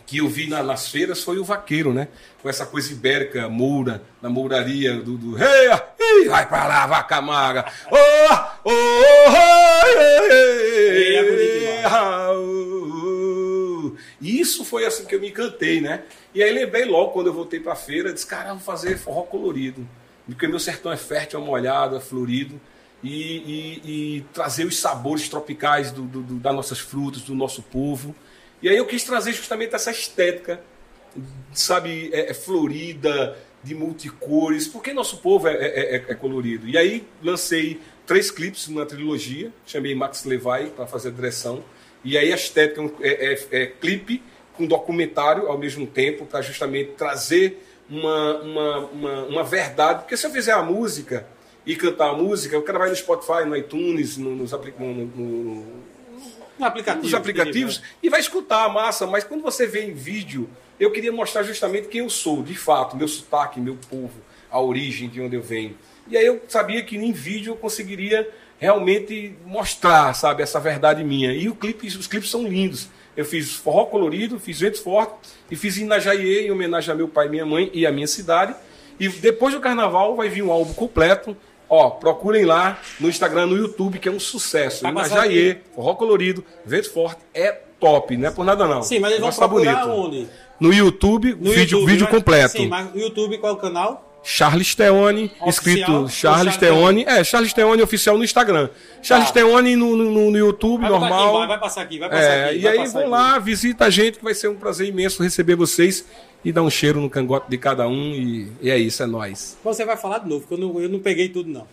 [0.07, 2.07] que eu vi na- nas feiras, foi o vaqueiro, né?
[2.41, 5.15] Com essa coisa ibérica, moura, na mouraria do...
[5.15, 5.83] do hey, ah,
[6.27, 7.71] vai pra lá, vaca magra!
[7.91, 8.33] Oh,
[8.63, 9.31] oh, oh,
[9.87, 11.85] hey, hey, É bonito demais.
[11.85, 12.58] ah, uh,
[14.21, 14.25] uh.
[14.25, 16.03] Isso foi assim que eu me encantei, né?
[16.33, 19.87] E aí lembrei logo quando eu voltei pra feira, disse, cara, vou fazer forró colorido.
[20.25, 22.59] Porque meu sertão é fértil, é molhado, é florido.
[23.03, 23.81] E, e-
[24.17, 28.13] e trazer os sabores tropicais do, do- do- das nossas frutas, do nosso povo.
[28.61, 30.61] E aí eu quis trazer justamente essa estética,
[31.53, 36.67] sabe, é, é florida, de multicores, porque nosso povo é, é- é- é colorido.
[36.67, 41.61] E aí lancei três clipes numa trilogia, chamei Max Levai para fazer a direção.
[42.03, 44.21] E aí a estética é, é- é clipe
[44.55, 50.01] com documentário ao mesmo tempo, para justamente trazer uma, uma, uma, uma verdade.
[50.01, 51.25] Porque se eu fizer a música
[51.65, 54.93] e cantar a música, o cara vai no Spotify, no iTunes, no- nos apli- no-
[54.93, 55.65] no-
[56.59, 57.03] no, aplicativo.
[57.05, 61.11] nos aplicativos e vai escutar a massa, mas quando você vê em vídeo, eu queria
[61.11, 64.13] mostrar justamente quem eu sou, de fato, meu sotaque, meu povo,
[64.51, 65.77] a origem de onde eu venho.
[66.07, 68.27] E aí eu sabia que em vídeo eu conseguiria
[68.59, 71.33] realmente mostrar, sabe, essa verdade minha.
[71.33, 72.89] E o clipe, os clipes são lindos.
[73.17, 75.13] Eu fiz forró colorido, fiz vento forte
[75.49, 78.53] e fiz Inajaiê em homenagem a meu pai, minha mãe e a minha cidade.
[78.99, 81.35] E depois do carnaval vai vir um álbum completo.
[81.69, 84.87] Ó, procurem lá no Instagram, no YouTube, que é um sucesso.
[84.87, 88.81] Inajaiê, forró colorido, vento forte, é top, não é por nada não.
[88.83, 89.99] Sim, mas eles vão tá procurar bonito.
[90.01, 90.27] onde?
[90.59, 92.51] No YouTube, No vídeo, YouTube, vídeo mas- completo.
[92.57, 94.08] Sim, mas no YouTube qual é o canal?
[94.31, 97.03] Charles Teone, Oficial escrito Charles Teone.
[97.07, 98.69] É, Charles Teone oficial no Instagram.
[99.01, 99.33] Charles Tá.
[99.33, 101.37] Teone no, no, no YouTube, Vai botar aqui, normal.
[101.39, 102.55] vai, vai passar aqui, vai passar É, aqui.
[102.57, 103.09] e vai aí passar vão aqui.
[103.09, 106.05] lá, visita a gente, que vai ser um prazer imenso receber vocês
[106.45, 108.13] e dar um cheiro no cangote de cada um.
[108.13, 109.57] E, e é isso, é nóis.
[109.63, 111.65] Você vai falar de novo, porque eu não, eu não peguei tudo, não.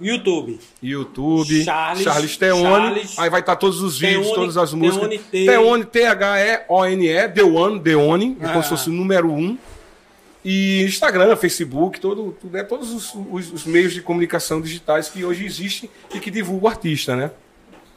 [0.00, 0.58] YouTube.
[0.82, 2.62] YouTube, Charles- Charles, Teone.
[2.62, 5.00] Charles- aí vai estar todos os vídeos, todas as músicas.
[5.08, 8.62] Teone, T- Teone, T-H-E-O-N-E, The One, Deone, é como Ah.
[8.62, 9.58] se fosse o número um.
[10.44, 15.44] E Instagram, Facebook, todo, né, todos os, os- os meios de comunicação digitais que hoje
[15.44, 17.30] existem e que divulgam o artista, né?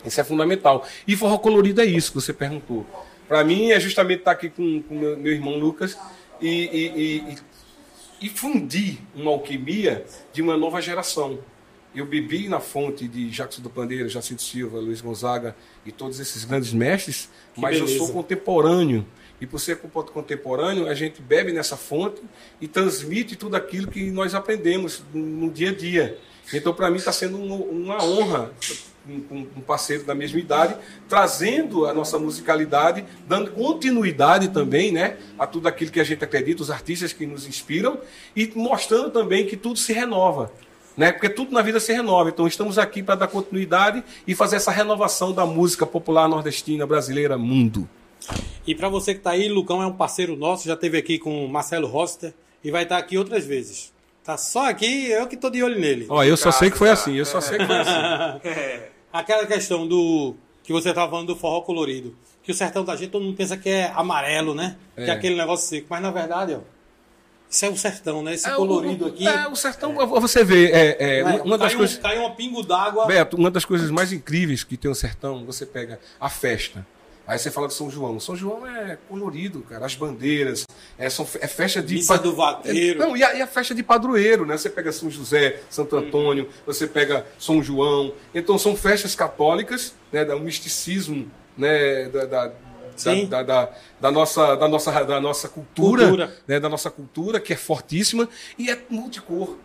[0.06, 0.86] Isso é fundamental.
[1.08, 2.86] E forró colorido é isso que você perguntou.
[3.30, 5.98] Para mim é justamente estar aqui com, com meu, meu irmão Lucas
[6.42, 7.24] e, e,
[8.22, 11.40] e, e- fundir uma alquimia de uma nova geração.
[11.96, 16.44] eu bebi na fonte de Jackson do Pandeiro, Jacinto Silva, Luiz Gonzaga e todos esses
[16.44, 18.04] grandes mestres, Que mas eu beleza.
[18.04, 19.06] sou contemporâneo.
[19.42, 22.22] E por ser contemporâneo, a gente bebe nessa fonte
[22.62, 26.18] e transmite tudo aquilo que nós aprendemos no dia a dia.
[26.54, 28.52] Então, para mim, está sendo um- uma honra
[29.06, 30.76] um parceiro da mesma idade,
[31.10, 36.62] trazendo a nossa musicalidade, dando continuidade também né, a tudo aquilo que a gente acredita,
[36.62, 38.00] os artistas que nos inspiram,
[38.36, 40.52] e mostrando também que tudo se renova.
[40.96, 41.12] Né?
[41.12, 42.30] Porque tudo na vida se renova.
[42.30, 47.38] Então estamos aqui para dar continuidade e fazer essa renovação da música popular nordestina, brasileira,
[47.38, 47.90] mundo.
[48.66, 51.46] E para você que tá aí, Lucão é um parceiro nosso, já esteve aqui com
[51.46, 53.92] o Marcelo Roster e vai estar aqui outras vezes.
[54.24, 56.06] Tá só aqui, eu que tô de olho nele.
[56.10, 57.92] Ó, eu só sei que foi assim, eu só sei que foi assim.
[58.48, 58.90] É.
[59.12, 63.10] Aquela questão do que você estava falando do forró colorido, que o sertão da gente
[63.12, 64.78] todo mundo pensa que é amarelo, né?
[64.96, 65.12] Que é É.
[65.12, 66.60] aquele negócio seco, mas na verdade, ó,
[67.50, 68.34] isso é o sertão, né?
[68.34, 69.28] Esse É, colorido o, aqui.
[69.28, 71.98] É, o sertão, você vê, é, é, uma das cai, coisas.
[71.98, 73.06] um, cai um pingo d'água.
[73.06, 76.88] Beto, uma das coisas mais incríveis que tem o sertão, você pega a festa.
[77.26, 78.20] Aí você fala de São João.
[78.20, 79.86] São João é colorido, cara.
[79.86, 80.66] As bandeiras.
[80.98, 81.96] É, são, é festa de.
[81.96, 83.00] Missa do vaqueiro.
[83.00, 84.58] Não, e a, e a festa de padroeiro, né?
[84.58, 88.14] Você pega São José, Santo Antônio, você pega São João.
[88.36, 90.26] Então são festas católicas, né?
[90.26, 92.10] Da um misticismo, né?
[92.10, 92.52] Da, da,
[93.30, 93.70] da, da,
[94.02, 96.34] da nossa, da, nossa, da nossa cultura, Cultura.
[96.46, 96.60] Né?
[96.60, 99.58] da nossa cultura, que é fortíssima, e é multicor.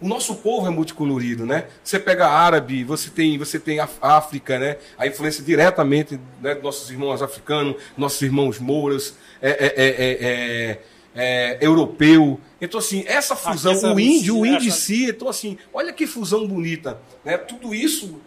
[0.00, 1.66] O nosso povo é multicolorido, né?
[1.82, 4.76] Você pega árabe, você tem, você tem a África, né?
[4.96, 10.18] A influência diretamente né, dos nossos irmãos africanos, nossos irmãos mouras, é, é, é, é,
[10.20, 10.80] é,
[11.16, 12.40] é, europeu.
[12.60, 16.06] Então, assim, essa fusão, essa o índio, o índio em si, então, assim, olha que
[16.06, 17.36] fusão bonita, né?
[17.36, 18.20] Tudo isso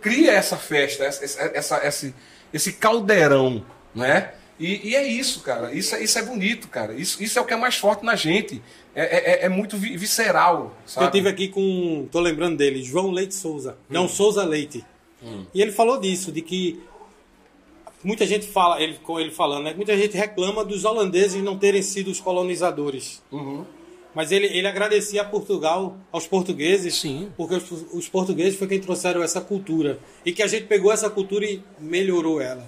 [0.00, 2.14] cria essa festa, essa, essa, esse,
[2.52, 4.32] esse caldeirão, né?
[4.58, 5.72] E, e é isso, cara.
[5.72, 6.94] Isso, é- isso é bonito, cara.
[6.94, 8.62] Isso, isso é o que é mais forte na gente.
[8.98, 11.06] É, é- é muito vi- visceral, sabe?
[11.06, 13.72] Eu tive aqui com, tô lembrando dele, João Leite Souza.
[13.90, 13.94] Hum.
[13.94, 14.82] João Souza Leite.
[15.52, 16.80] E ele falou disso, de que
[18.02, 19.74] muita gente fala, ele com ele falando, né?
[19.74, 23.22] Muita gente reclama dos holandeses não terem sido os colonizadores.
[23.30, 23.64] Uhum.
[24.14, 27.28] Mas ele, ele agradecia a Portugal, aos portugueses, Sim.
[27.36, 29.98] porque os, os portugueses foi quem trouxeram essa cultura.
[30.24, 32.66] E que a gente pegou essa cultura e melhorou ela.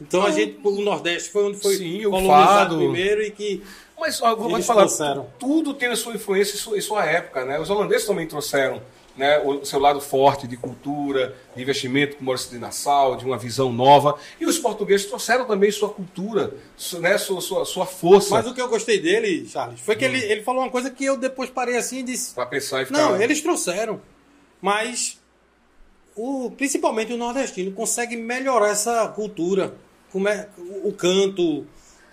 [0.00, 2.76] Então a gente, o Nordeste foi onde foi Sim, colonizado fado.
[2.78, 3.62] primeiro e que
[4.00, 5.28] Mas ó, vou te falar, trouxeram.
[5.38, 7.60] tudo tem a sua influência e sua, sua época, né?
[7.60, 8.80] Os holandeses também trouxeram
[9.16, 13.36] né, o seu lado forte de cultura, de investimento com Maurício de Nassau, de uma
[13.36, 14.18] visão nova.
[14.40, 16.54] E os portugueses trouxeram também sua cultura,
[17.00, 20.18] né, sua, sua, sua força Mas o que eu gostei dele, Charles, foi que ele,
[20.18, 22.98] ele falou uma coisa que eu depois parei assim e disse: para pensar e ficar...
[22.98, 24.00] Não, eles trouxeram.
[24.62, 25.18] Mas
[26.16, 29.74] o, principalmente o nordestino consegue melhorar essa cultura.
[30.10, 30.48] Como é,
[30.82, 31.64] o canto,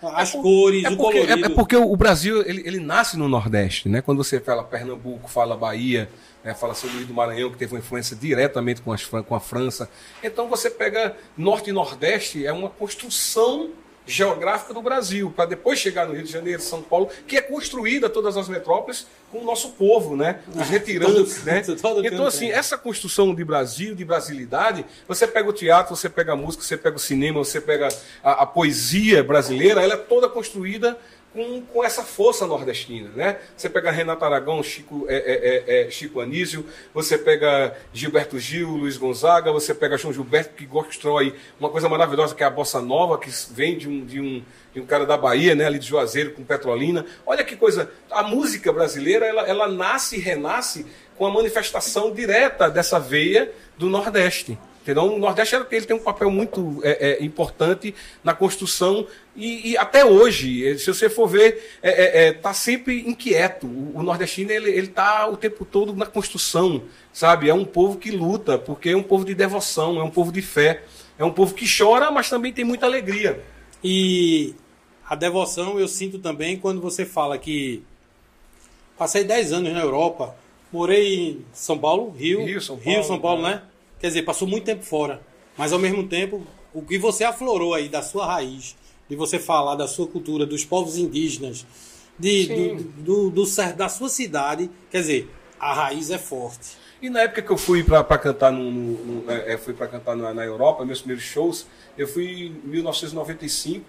[0.02, 1.48] as cores, É o porque, colorido.
[1.48, 4.02] é- é porque o Brasil ele, ele nasce no Nordeste, né?
[4.02, 6.10] Quando você fala Pernambuco, fala Bahia,
[6.44, 6.54] né?
[6.54, 9.90] fala São Luís do Maranhão, que teve uma influência diretamente com, as, com a França.
[10.24, 13.70] Então você pega Norte e Nordeste, é uma construção
[14.08, 18.10] geográfica do Brasil, para depois chegar no Rio de Janeiro, São Paulo, que é construída
[18.10, 20.40] todas as metrópoles com o nosso povo, né?
[20.56, 22.10] Os retirantes, todo né?
[22.12, 22.52] Então assim, tem.
[22.52, 26.78] essa construção de Brasil, de brasilidade, você pega o teatro, você pega a música, você
[26.78, 27.90] pega o cinema, você pega
[28.24, 30.98] a, a poesia brasileira, ela é toda construída
[31.38, 33.38] com, com essa força nordestina, né?
[33.56, 38.70] Você pega Renato Aragão, Chico, é, é, é, é, Chico Anísio, você pega Gilberto Gil,
[38.70, 42.82] Luiz Gonzaga, você pega João Gilberto, que constrói uma coisa maravilhosa que é a Bossa
[42.82, 45.68] Nova, que vem de um, de um, de um cara da Bahia, né?
[45.68, 47.06] Ali de Juazeiro, com Petrolina.
[47.24, 52.68] Olha que coisa, a música brasileira, ela, ela nasce e renasce com a manifestação direta
[52.68, 54.58] dessa veia do Nordeste.
[54.88, 55.04] Entendeu?
[55.04, 60.06] O Nordeste ele tem- um papel muito é, é, importante na construção e, e até
[60.06, 63.68] hoje, eh, se você for ver, está é, é, tá sempre inquieto.
[63.68, 67.50] O, o nordestino ele está o tempo todo na construção, sabe?
[67.50, 70.42] É um povo que luta, porque é um povo de devoção, é um povo de
[70.42, 70.84] fé,
[71.20, 73.44] é um povo que chora, mas também tem muita alegria.
[73.84, 74.56] E
[75.06, 77.84] a devoção eu sinto também quando você fala que
[78.98, 80.34] passei 10 anos na Europa,
[80.72, 83.64] morei em São Paulo, Rio, Rio, São Rio, Paulo, São Paulo, né?
[84.00, 85.22] Quer dizer, passou muito tempo fora.
[85.58, 88.76] Mas ao mesmo tempo, o que você aflorou aí da sua raiz,
[89.10, 91.66] de você falar da sua cultura, dos povos indígenas,
[92.20, 92.48] de,
[93.04, 95.30] do, do, do da sua cidade, quer dizer,
[95.60, 96.78] a raiz é forte.
[97.02, 99.88] E na época que eu fui para cantar no, no- no- é, é, fui para
[99.88, 101.68] cantar na, na Europa, meus primeiros shows,
[101.98, 103.86] eu fui em 1995.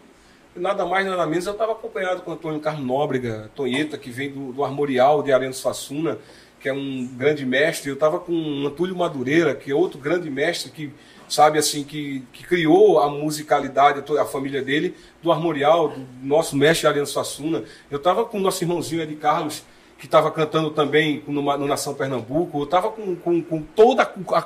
[0.57, 4.31] e Nada mais, nada menos, eu estava acompanhado com Antônio Carlos Nóbrega, Tonheta, que vem
[4.31, 6.19] do, do Armorial de Ariano Suassuna,
[6.61, 7.91] que é um grande mestre.
[7.91, 10.93] Eu estava com Antúlio Madureira, que é outro grande mestre que
[11.29, 16.87] sabe assim que, que criou a musicalidade, a família dele, do Armorial, do nosso mestre
[16.87, 17.65] Ariano Suassuna.
[17.91, 19.63] Eu estava com o nosso irmãozinho Ed Carlos
[19.99, 24.01] que estava cantando também no, no Nação Pernambuco, eu estava com, com, com todo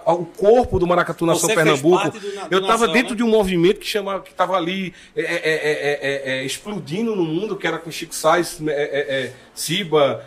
[0.06, 2.10] o corpo do Maracatu Nação Você Pernambuco.
[2.10, 3.16] do do eu estava dentro né?
[3.16, 7.14] de um movimento que chama, que estava ali é, é, é, é, é, é, explodindo
[7.14, 8.60] no mundo, que era com Chico Sainz,
[9.54, 10.24] Siba,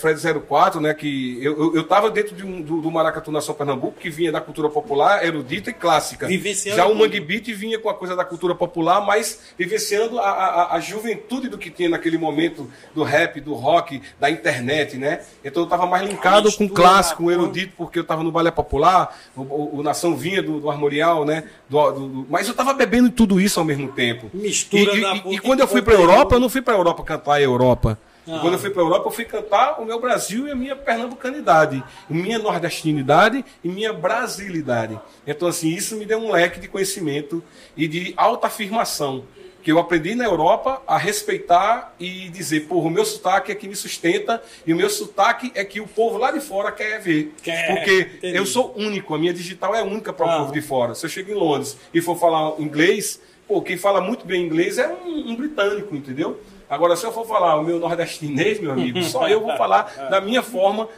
[0.00, 0.92] Fred 04, né?
[0.92, 4.68] Que eu estava dentro de um, do, do Maracatu Nação Pernambuco, que vinha da cultura
[4.68, 6.26] popular, erudita e clássica.
[6.26, 6.94] Vivenciando Já o.
[6.94, 11.48] Mangue Beat vinha com a coisa da cultura popular, mas vivenciando a, a, a juventude
[11.48, 14.63] do que tinha naquele momento do rap, do rock, da internet,
[14.96, 15.20] né?
[15.44, 19.16] Então eu estava mais linkado com clássico, com erudito, porque eu estava no balé popular,
[19.36, 21.44] o, o- o Nação vinha do, do armorial, né?
[21.68, 24.30] Do- do- do- mas eu estava bebendo tudo isso ao mesmo tempo.
[24.34, 25.94] Mistura e, da e- e quando eu fui para.
[25.94, 27.98] Europa, eu não fui para Europa cantar a Europa.
[28.26, 28.38] Ah.
[28.40, 31.84] Quando eu fui para Europa, eu fui cantar o meu Brasil e a minha pernambucanidade,
[32.08, 34.98] minha nordestinidade e minha brasilidade.
[35.26, 37.44] Então, assim, isso me deu um leque de conhecimento
[37.76, 39.24] e de autoafirmação,
[39.64, 43.66] que eu aprendi na Europa a respeitar e dizer, porra, o meu sotaque é que
[43.66, 47.32] me sustenta e o meu sotaque é que o povo lá de fora quer ver.
[47.42, 48.36] Quer, Porque entendi.
[48.36, 50.38] eu sou único, a minha digital é única para o Ah.
[50.40, 50.94] povo de fora.
[50.94, 54.76] Se eu chego em Londres e for falar inglês, pô, quem fala muito bem inglês
[54.76, 56.38] é um, um britânico, entendeu?
[56.68, 60.20] Agora, se eu for falar o meu nordestinês, meu amigo, só eu vou falar da
[60.20, 60.88] minha forma,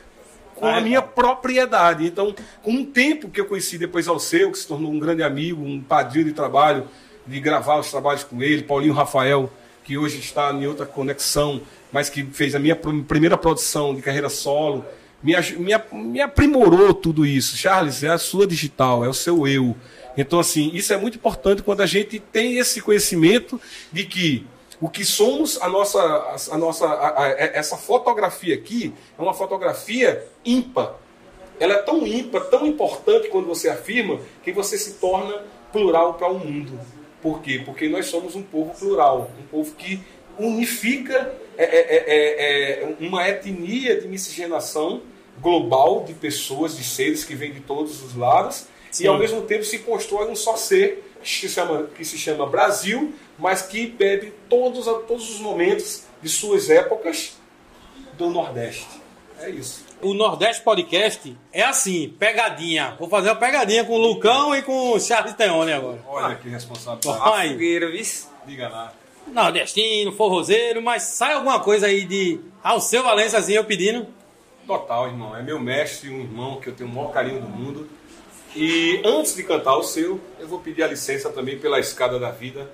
[0.57, 2.05] com a minha propriedade.
[2.05, 5.23] Então, com um tempo que eu conheci depois ao seu, que se tornou um grande
[5.23, 6.89] amigo, um padrinho de trabalho,
[7.27, 9.51] de gravar os trabalhos com ele, Paulinho Rafael,
[9.85, 11.61] que hoje está em outra conexão,
[11.93, 14.85] mas que fez a minha pr- primeira produção de carreira solo,
[15.23, 17.57] me, me, me aprimorou tudo isso.
[17.57, 19.77] Charles, é a sua digital, é o seu eu.
[20.17, 23.61] Então, assim, isso é muito importante quando a gente tem esse conhecimento
[23.93, 24.47] de que
[24.81, 26.01] o que somos, a nossa,
[26.51, 30.95] a, nossa, a- a- essa fotografia aqui é uma fotografia ímpar.
[31.59, 36.29] Ela é tão ímpar, tão importante quando você afirma, que você se torna plural para
[36.31, 36.79] o mundo.
[37.23, 37.63] Por quê?
[37.65, 40.01] Porque nós somos um povo plural, um povo que
[40.39, 45.03] unifica é, é, é, é, uma etnia de miscigenação
[45.41, 48.67] global de pessoas, de seres que vêm de todos os lados,
[48.99, 52.47] e ao mesmo tempo se constrói um só ser que se chama, que se chama
[52.47, 57.37] Brasil, mas que bebe todos, todos os momentos de suas épocas
[58.17, 59.01] do Nordeste.
[59.41, 59.86] É isso.
[60.03, 62.95] O Nordeste Podcast é assim, pegadinha.
[62.99, 65.99] Vou fazer uma pegadinha com o Lucão e com o Charles Teone agora.
[66.07, 67.01] Olha que responsável.
[67.07, 67.51] Olha.
[67.51, 68.05] Fogueira, viu?
[68.47, 68.93] Diga lá.
[69.27, 74.07] Nordestino, forrozeiro, mas sai alguma coisa aí de Alceu Valença, assim, eu pedindo.
[74.67, 75.35] Total, irmão.
[75.35, 77.89] É meu mestre, um irmão que eu tenho o maior carinho do mundo.
[78.55, 82.31] E antes de cantar o seu, eu vou pedir a licença também pela escada da
[82.31, 82.71] vida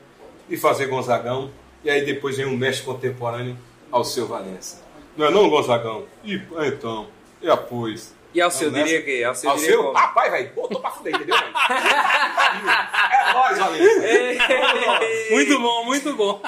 [0.49, 1.53] de fazer Gonzagão.
[1.85, 3.57] E aí depois vem um mestre contemporâneo
[3.91, 4.82] ao seu Valença.
[5.17, 6.05] Não é não, Gonzagão?
[6.25, 7.09] E, então,
[7.41, 8.15] e após.
[8.35, 9.05] E ao seu diria nessa?
[9.05, 9.25] que?
[9.25, 9.83] Ao seu Ao diria seu?
[9.83, 9.93] como?
[9.95, 11.37] Rapaz, velho, botou pra fuder, entendeu?
[11.37, 14.01] É nóis, Valença.
[15.31, 16.41] Muito bom, muito bom.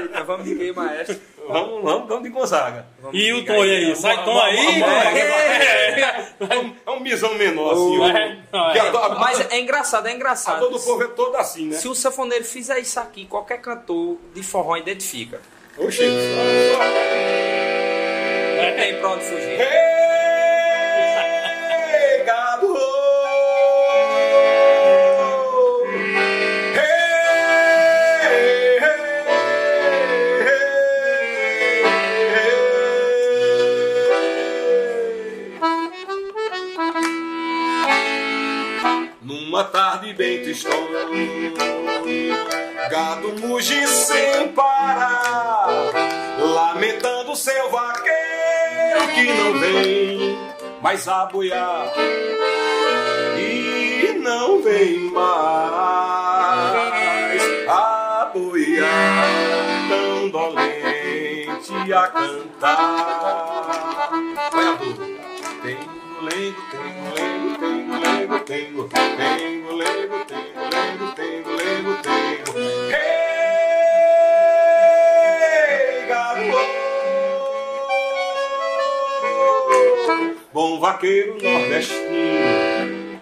[0.00, 1.20] Eita, vamos de quem, maestro?
[1.48, 2.86] Vamos, vamos, vamos de Gonzaga.
[3.00, 3.96] Vamos E o Tonho aí?
[3.96, 6.46] Sai Tom aí, Tom?
[6.48, 8.02] É um, é um misão menor, assim.
[8.02, 10.60] É, a, a, Mas é engraçado, é a engraçado.
[10.60, 11.76] dor do povo é toda assim, né?
[11.76, 15.40] Se o sanfoneiro fizer isso aqui, qualquer cantor de forró identifica.
[15.78, 16.02] Oxi.
[18.80, 19.60] Tem pra onde fugir.
[19.60, 19.68] Hey,
[22.24, 22.74] gado!
[39.20, 41.00] Numa tarde bem tristona,
[42.90, 45.68] gado muge sem parar,
[46.38, 48.39] lamentando seu vaqueiro
[49.14, 50.38] que não vem
[50.82, 51.92] mais a boiar
[53.38, 55.30] e não vem mais
[57.68, 59.28] a boiar
[59.88, 62.70] tão dolente a cantar.
[64.52, 64.76] Vai a.
[65.62, 65.90] Tengo,
[66.22, 72.49] lengo, tengo, lengo, tengo, lengo, tengo, tengo, lengo, tengo, lengo, tengo, lengo.
[80.60, 83.18] Bom vaqueiro nordestino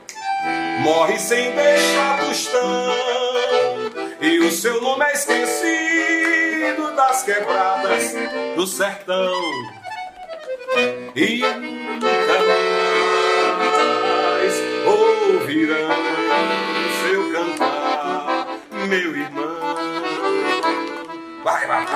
[0.80, 2.96] morre sem deixar tostão
[4.20, 8.12] e o seu nome é esquecido das quebradas
[8.56, 9.32] do sertão
[11.14, 12.38] e nunca
[14.08, 15.90] mais ouvirão
[17.04, 18.48] seu cantar,
[18.88, 19.76] meu irmão.
[21.44, 21.86] Vai, vai.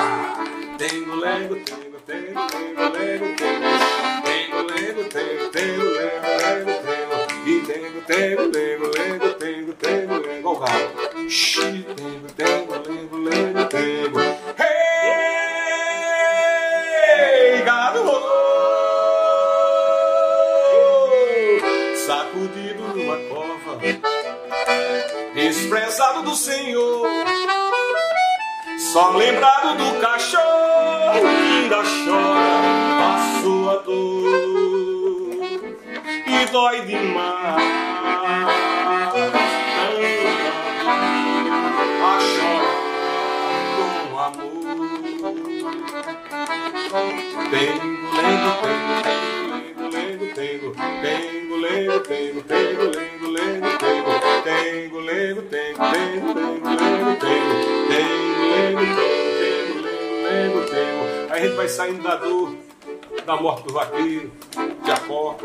[0.78, 3.36] Tengo, lengo, tengo, tengo, tengo, tengo.
[3.36, 3.72] Tengo,
[8.12, 10.92] tengo, tengo, lego, tengo, tengo, lego, ao gato.
[11.86, 14.20] Tengo, tengo, lego, lego, tengo.
[14.58, 15.62] Hey,
[17.64, 18.02] gado!
[22.06, 23.78] Sacudido numa cova,
[25.34, 27.08] desprezado do Senhor,
[28.92, 29.61] só lembrar
[61.73, 62.55] saindo da dor,
[63.25, 64.31] da morte do vaqueiro,
[64.87, 65.37] Jacó.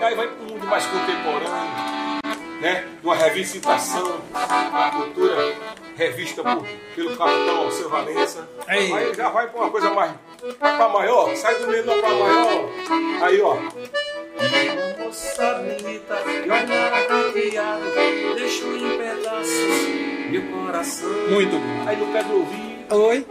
[0.00, 2.20] E aí vai para um mundo mais contemporâneo,
[2.60, 2.88] né?
[3.02, 5.54] Uma revisitação da cultura
[5.96, 6.64] revista por,
[6.94, 8.48] pelo capitão Alceu Valença.
[8.66, 10.12] Aí já vai para uma coisa mais
[10.58, 12.68] para maior, sai do menor para maior.
[13.22, 13.56] Aí ó.
[15.02, 21.10] Moça bonita, e olhar arrepiado, deixou em pedaços meu coração.
[21.30, 21.88] Muito bom.
[21.88, 22.94] Aí no pé do ouvido.
[22.94, 23.26] Oi.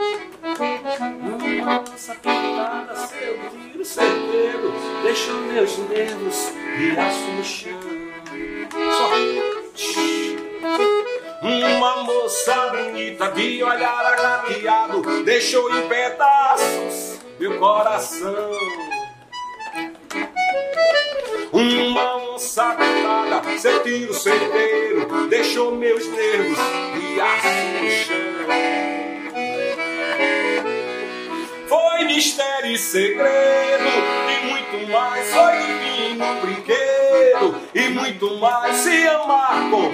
[1.65, 7.79] Moça pintada, seu tiro certeiro, deixou meus nervos de aço no chão.
[11.41, 18.51] Uma moça bonita de olhar agradeado deixou em pedaços meu coração.
[21.51, 26.59] Uma onça pintada, seu tiro certeiro deixou meus nervos
[26.93, 27.47] de aço
[27.81, 29.04] no chão.
[32.65, 33.89] E segredo
[34.29, 35.27] e muito mais.
[35.31, 38.75] Foi divino brinquedo e muito mais.
[38.77, 39.91] Se amar como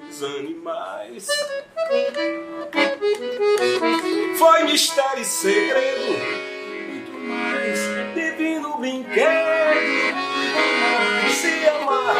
[0.00, 1.26] dois animais.
[4.38, 6.12] Foi mistério e segredo,
[6.88, 7.78] muito mais.
[8.14, 10.16] Divino brinquedo,
[11.30, 12.14] se amar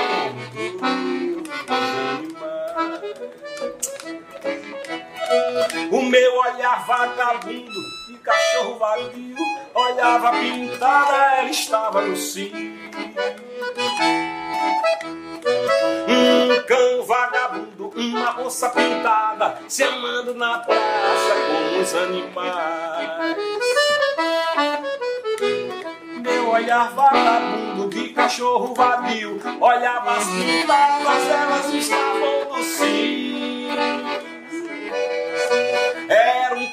[0.46, 2.70] dois animais.
[5.90, 7.99] O meu olhar vagabundo
[8.30, 9.36] cachorro vadio
[9.74, 12.52] olhava pintada, ela estava no cio.
[16.08, 23.10] Um cão vagabundo, uma onça pintada, se amando na praça com os animais.
[26.22, 33.30] Meu olhar vagabundo de cachorro vadio olhava as pintadas, elas estavam no cio.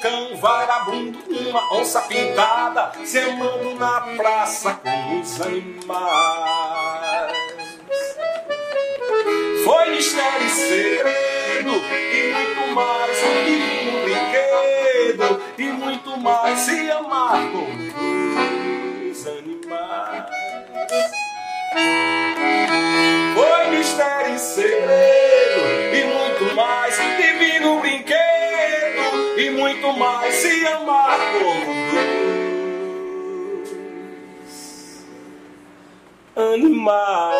[0.02, 1.20] Cão vagabundo,
[1.50, 6.88] uma onça pintada, se amando na praça com os animais.
[9.64, 11.72] Foi mistério e segredo,
[12.14, 17.68] e muito mais, um divino brinquedo, e muito mais, se amar com
[19.12, 20.26] os animais.
[23.36, 25.62] Foi mistério e segredo,
[25.94, 28.17] e muito mais, divino brinquedo,
[29.38, 31.66] e muito mais, se amar como
[36.36, 37.36] dois animais.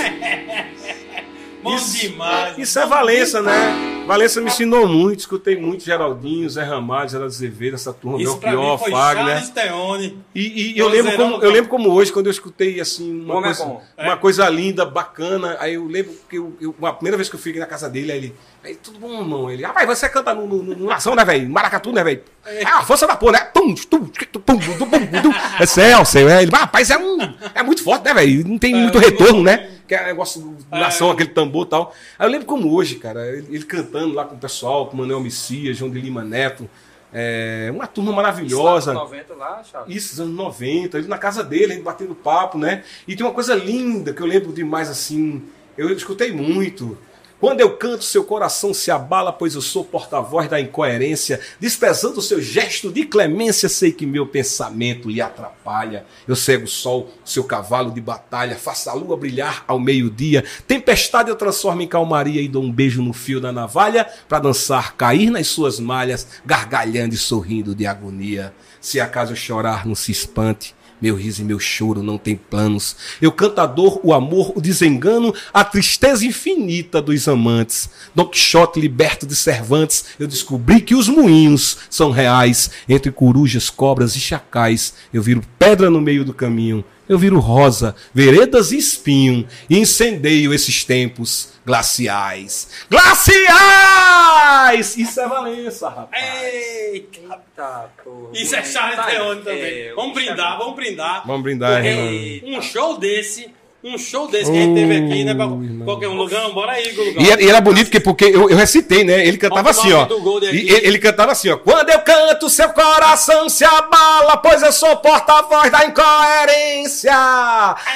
[1.62, 2.58] Bom Isso- demais.
[2.58, 3.99] Isso é Valença, né?
[4.06, 8.72] Valença me ensinou muito, escutei muito Geraldinho, Zé Ramalho, Geraldo Azevedo, essa turma, Isso Belchior,
[8.72, 9.24] mim foi Fagner.
[9.26, 10.18] Charles Theone.
[10.34, 13.42] E, e eu, lembro como, eu lembro como hoje, quando eu escutei assim, uma, é
[13.42, 13.82] coisa, bom.
[13.96, 14.16] uma É.
[14.16, 15.56] coisa linda, bacana.
[15.60, 18.10] Aí eu lembro que eu, eu- a primeira vez que eu fui na casa dele,
[18.10, 18.34] aí ele.
[18.64, 19.48] Aí, tudo bom, irmão?
[19.50, 21.48] Ele, rapaz, você canta no, no, no nação, né, velho?
[21.48, 22.22] Maracatu, né, velho?
[22.44, 23.38] É a força da porra, né?
[23.54, 25.32] Tum, tum, tum, tum, tum, tum, tum.
[25.58, 26.28] É céu, céu.
[26.28, 27.16] É, ele, rapaz, é um.
[27.54, 28.46] É muito forte, né, velho?
[28.48, 29.70] Não tem muito retorno, né?
[29.88, 31.94] Que é negócio do nação, aquele tambor e tal.
[32.18, 34.98] Aí eu lembro como hoje, cara, ele, ele cantando lá com o pessoal, com o
[34.98, 36.68] Manuel Messias, João de Lima Neto.
[37.12, 38.92] É, uma turma maravilhosa.
[38.92, 39.96] Anos 90 lá, Charles.
[39.96, 42.84] Isso, nos anos 90, ele na casa dele, a gente batendo papo, né?
[43.06, 45.42] E tem uma coisa linda que eu lembro demais assim,
[45.76, 46.96] eu escutei muito.
[47.40, 51.40] Quando eu canto, seu coração se abala, pois eu sou porta-voz da incoerência.
[51.58, 56.04] Desprezando o seu gesto de clemência, sei que meu pensamento lhe atrapalha.
[56.28, 60.44] Eu cego o sol, seu cavalo de batalha, faço a lua brilhar ao meio-dia.
[60.66, 64.94] Tempestade eu transformo em calmaria e dou um beijo no fio da navalha para dançar,
[64.94, 68.52] cair nas suas malhas, gargalhando e sorrindo de agonia.
[68.82, 70.74] Se acaso eu chorar, não se espante.
[71.00, 72.96] Meu riso e meu choro não tem planos.
[73.20, 77.88] Eu canto a dor, o amor, o desengano, a tristeza infinita dos amantes.
[78.14, 82.70] Don Quixote liberto de Cervantes, eu descobri que os moinhos são reais.
[82.88, 86.84] Entre corujas, cobras e chacais, eu viro pedra no meio do caminho.
[87.10, 92.68] Eu viro rosa, veredas e espinho, e incendeio esses tempos glaciais.
[92.88, 94.96] Glaciais!
[94.96, 96.22] Isso é Valença, rapaz.
[96.22, 97.18] Eita.
[97.18, 98.30] Eita, porra.
[98.32, 99.94] Isso é Charles Tá, Theone é, também.
[99.96, 101.26] Vamos brindar, vamos brindar.
[101.26, 103.52] Vamos brindar, Porque um show desse
[103.82, 105.34] um show desse que a gente teve aqui, né?
[105.34, 105.86] Pra irmão.
[105.86, 107.22] qualquer um lugar, bora aí, Gulugão.
[107.22, 109.26] E era, e era bonito porque, porque eu, eu recitei, né?
[109.26, 110.06] Ele cantava assim, ó.
[110.52, 111.56] E ele, ele cantava assim, ó.
[111.56, 117.10] Quando eu canto, seu coração se abala, pois eu sou porta-voz da incoerência.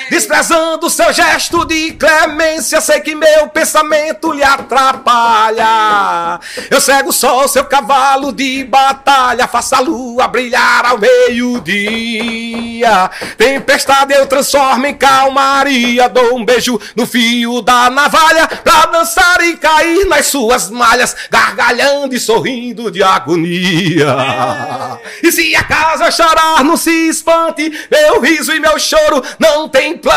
[0.09, 6.41] Desprezando seu gesto de clemência, sei que meu pensamento lhe atrapalha.
[6.70, 12.24] Eu cego só seu cavalo de batalha, faça a lua brilhar ao meio-dia.
[13.37, 15.74] Tempestade eu transformo em calmaria,
[16.12, 22.14] dou um beijo no fio da navalha pra dançar e cair nas suas malhas, gargalhando
[22.14, 24.14] e sorrindo de agonia.
[25.22, 29.97] E se a casa chorar, não se espante, meu riso e meu choro não tem
[29.97, 30.14] planos.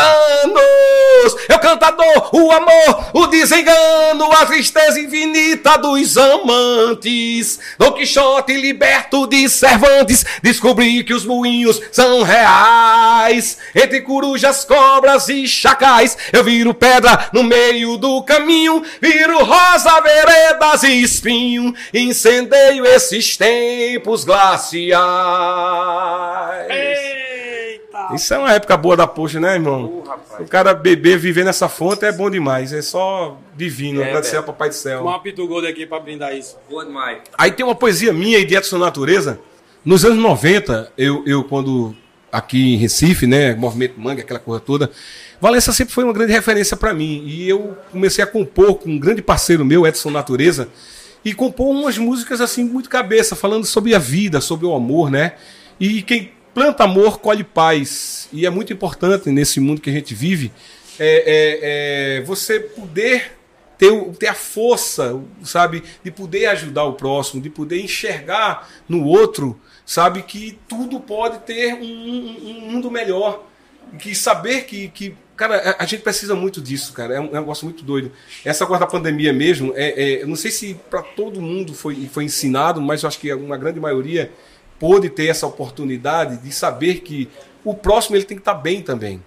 [1.48, 7.58] Eu canto a dor, o amor, o desengano, a tristeza infinita dos amantes.
[7.78, 13.58] Don Quixote liberto de Cervantes, descobri que os moinhos são reais.
[13.74, 20.82] Entre corujas, cobras e chacais, eu viro pedra no meio do caminho, viro rosa, veredas
[20.82, 24.98] e espinho, incendeio esses tempos glaciais.
[26.68, 28.14] Eita!
[28.14, 30.04] Isso é uma época boa da poxa, né, irmão?
[30.38, 32.72] O cara beber, viver nessa fonte é bom demais.
[32.72, 34.00] É só divino.
[34.00, 35.02] É, agradecer ao Papai do Céu.
[35.02, 36.56] Uma Gold aqui pra brindar isso.
[36.70, 37.18] Boa demais.
[37.36, 39.40] Aí tem uma poesia minha e de Edson Natureza.
[39.84, 41.94] Nos anos 90, eu, eu quando
[42.30, 44.90] aqui em Recife, né, movimento Mangue, aquela coisa toda,
[45.40, 47.22] Valença sempre foi uma grande referência para mim.
[47.26, 50.68] E eu comecei a compor com um grande parceiro meu, Edson Natureza,
[51.24, 55.34] e compor umas músicas assim muito cabeça, falando sobre a vida, sobre o amor, né?
[55.78, 58.28] E quem planta amor colhe paz.
[58.32, 60.50] E é muito importante nesse mundo que a gente vive
[60.98, 63.32] é, é, é, você poder
[63.76, 69.60] ter, ter a força, sabe, de poder ajudar o próximo, de poder enxergar no outro,
[69.86, 73.44] sabe, que tudo pode ter um, um- um mundo melhor.
[74.00, 77.14] Que saber que, que cara, a, gente precisa muito disso, cara.
[77.14, 78.10] É um, é um negócio muito doido.
[78.44, 82.08] Essa coisa da pandemia mesmo, é, é, eu não sei se para todo mundo foi,
[82.12, 84.30] foi ensinado, mas eu acho que uma grande maioria
[84.78, 87.28] pôde ter essa oportunidade de saber que
[87.64, 89.22] o próximo ele tem que estar bem também.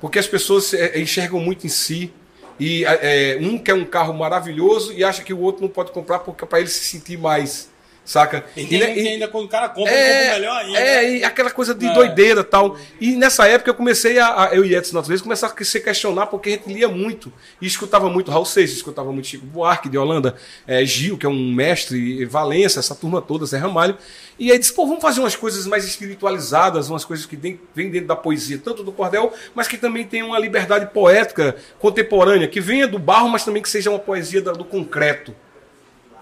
[0.00, 2.12] Porque as pessoas é, enxergam muito em si.
[2.58, 6.18] E é, um quer um carro maravilhoso e acha que o outro não pode comprar
[6.18, 7.69] porque para ele se sentir mais.
[8.10, 8.44] Saca?
[8.56, 10.80] E E, e- ainda quando o cara compra, ele compra melhor ainda.
[10.80, 11.92] é, e aquela coisa de É.
[11.94, 12.76] doideira e tal.
[13.00, 16.26] E nessa época eu comecei a, a- eu e Edson Natureza, começar a se questionar
[16.26, 17.32] porque a gente lia muito.
[17.62, 20.34] E escutava muito Raul Seixas, escutava muito Chico Buarque de Holanda,
[20.66, 23.96] é, Gil, que é um mestre, Valença, essa turma toda, Zé Ramalho.
[24.36, 27.90] E aí disse, pô, vamos fazer umas coisas mais espiritualizadas, umas coisas que vêm vêm
[27.90, 32.60] dentro da poesia, tanto do cordel, mas que também tem uma liberdade poética contemporânea, que
[32.60, 35.32] venha do barro, mas também que seja uma poesia do concreto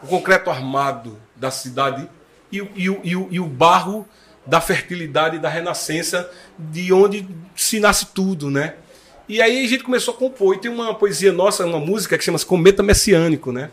[0.02, 2.08] o concreto armado da cidade
[2.50, 4.06] e, o- e e e o barro
[4.46, 8.74] da fertilidade da renascença, de onde se nasce tudo, né?
[9.28, 10.54] E aí a gente começou a compor.
[10.54, 13.70] E tem uma poesia nossa, uma música que chama Cometa Messiânico, né?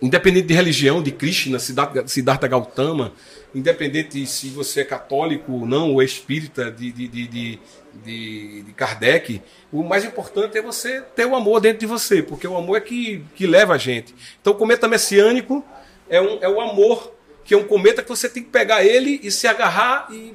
[0.00, 3.12] Independente de religião, de Krishna, Siddhartha Gautama,
[3.54, 7.58] independente se você é católico ou não, ou espírita de, de, de, de,
[8.04, 9.40] de- de Kardec,
[9.72, 12.80] o mais importante é você ter o amor dentro de você, porque o amor é
[12.80, 14.14] que, que leva a gente.
[14.40, 15.64] Então cometa messiânico
[16.08, 17.12] é, um, é o amor,
[17.44, 20.34] que é um cometa que você tem que pegar ele e se agarrar e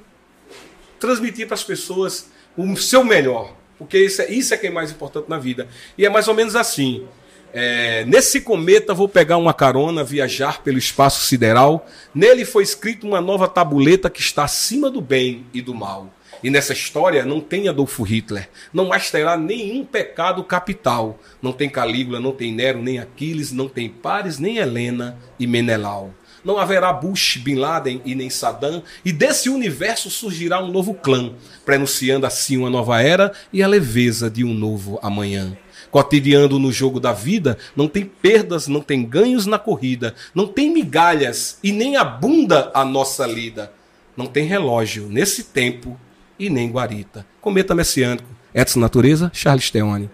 [1.00, 3.54] transmitir para as pessoas o seu melhor.
[3.78, 5.68] Porque isso é, isso é que é mais importante na vida.
[5.98, 7.08] E é mais ou menos assim.
[7.52, 11.88] É, nesse cometa vou pegar uma carona, viajar pelo espaço sideral.
[12.14, 16.14] Nele foi escrito uma nova tabuleta que está acima do bem e do mal.
[16.42, 21.20] E nessa história não tem Adolfo Hitler, não mais terá nenhum pecado capital.
[21.42, 26.14] Não tem Calígula, não tem Nero, nem Aquiles, não tem Pares, nem Helena e Menelau.
[26.44, 31.34] Não haverá Bush, Bin Laden e nem Saddam, e desse universo surgirá um novo clã,
[31.66, 35.58] prenunciando assim uma nova era e a leveza de um novo amanhã.
[35.92, 40.72] Cotidiando no jogo da vida, não tem perdas, não tem ganhos na corrida, não tem
[40.72, 43.74] migalhas e nem abunda a nossa lida.
[44.16, 46.00] Não tem relógio nesse tempo
[46.40, 47.26] e nem guarita.
[47.42, 50.10] Cometa Messiânico, Edson Natureza, Charles Teone.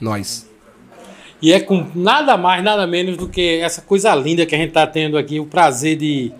[0.00, 0.50] Nós.
[1.40, 4.68] E é com nada mais, nada menos do que essa coisa linda que a gente
[4.68, 6.32] está tendo aqui, o prazer de,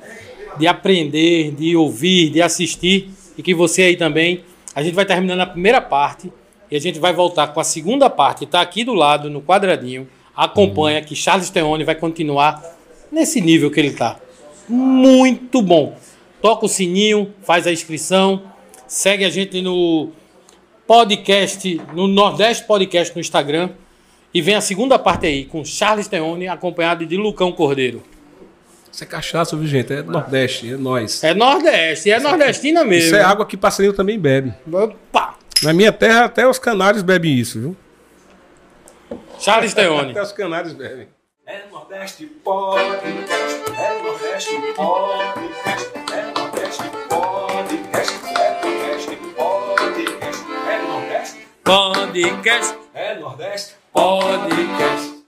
[0.58, 4.44] de aprender, de ouvir, de assistir, e que você aí também.
[4.74, 6.30] A gente vai terminando a primeira parte
[6.70, 8.44] e a gente vai voltar com a segunda parte.
[8.44, 10.06] Está aqui do lado, no quadradinho.
[10.36, 12.62] Acompanha que Charles Teone vai continuar
[13.10, 14.16] nesse nível que ele está.
[14.68, 15.96] Muito bom.
[16.40, 18.42] Toca o sininho, faz a inscrição,
[18.90, 20.10] segue a gente no
[20.84, 23.70] podcast, no Nordeste Podcast no Instagram.
[24.34, 28.02] E vem a segunda parte aí, com Charles Teone, acompanhado de Lucão Cordeiro.
[28.92, 29.92] Isso é cachaça, viu, gente?
[29.92, 31.22] É Nordeste, é nós.
[31.22, 33.06] É Nordeste, é nordestina mesmo.
[33.06, 34.52] Isso é água que passarinho também bebe.
[34.72, 35.36] Opa!
[35.62, 37.76] Na minha terra, até os canários bebem isso, viu?
[39.38, 40.10] Charles Teone.
[40.10, 41.06] Até os canários bebem.
[41.46, 45.99] É Nordeste Podcast, é Nordeste Podcast,
[51.64, 52.74] Podcast.
[52.94, 53.74] É Nordeste.
[53.92, 55.19] Podcast.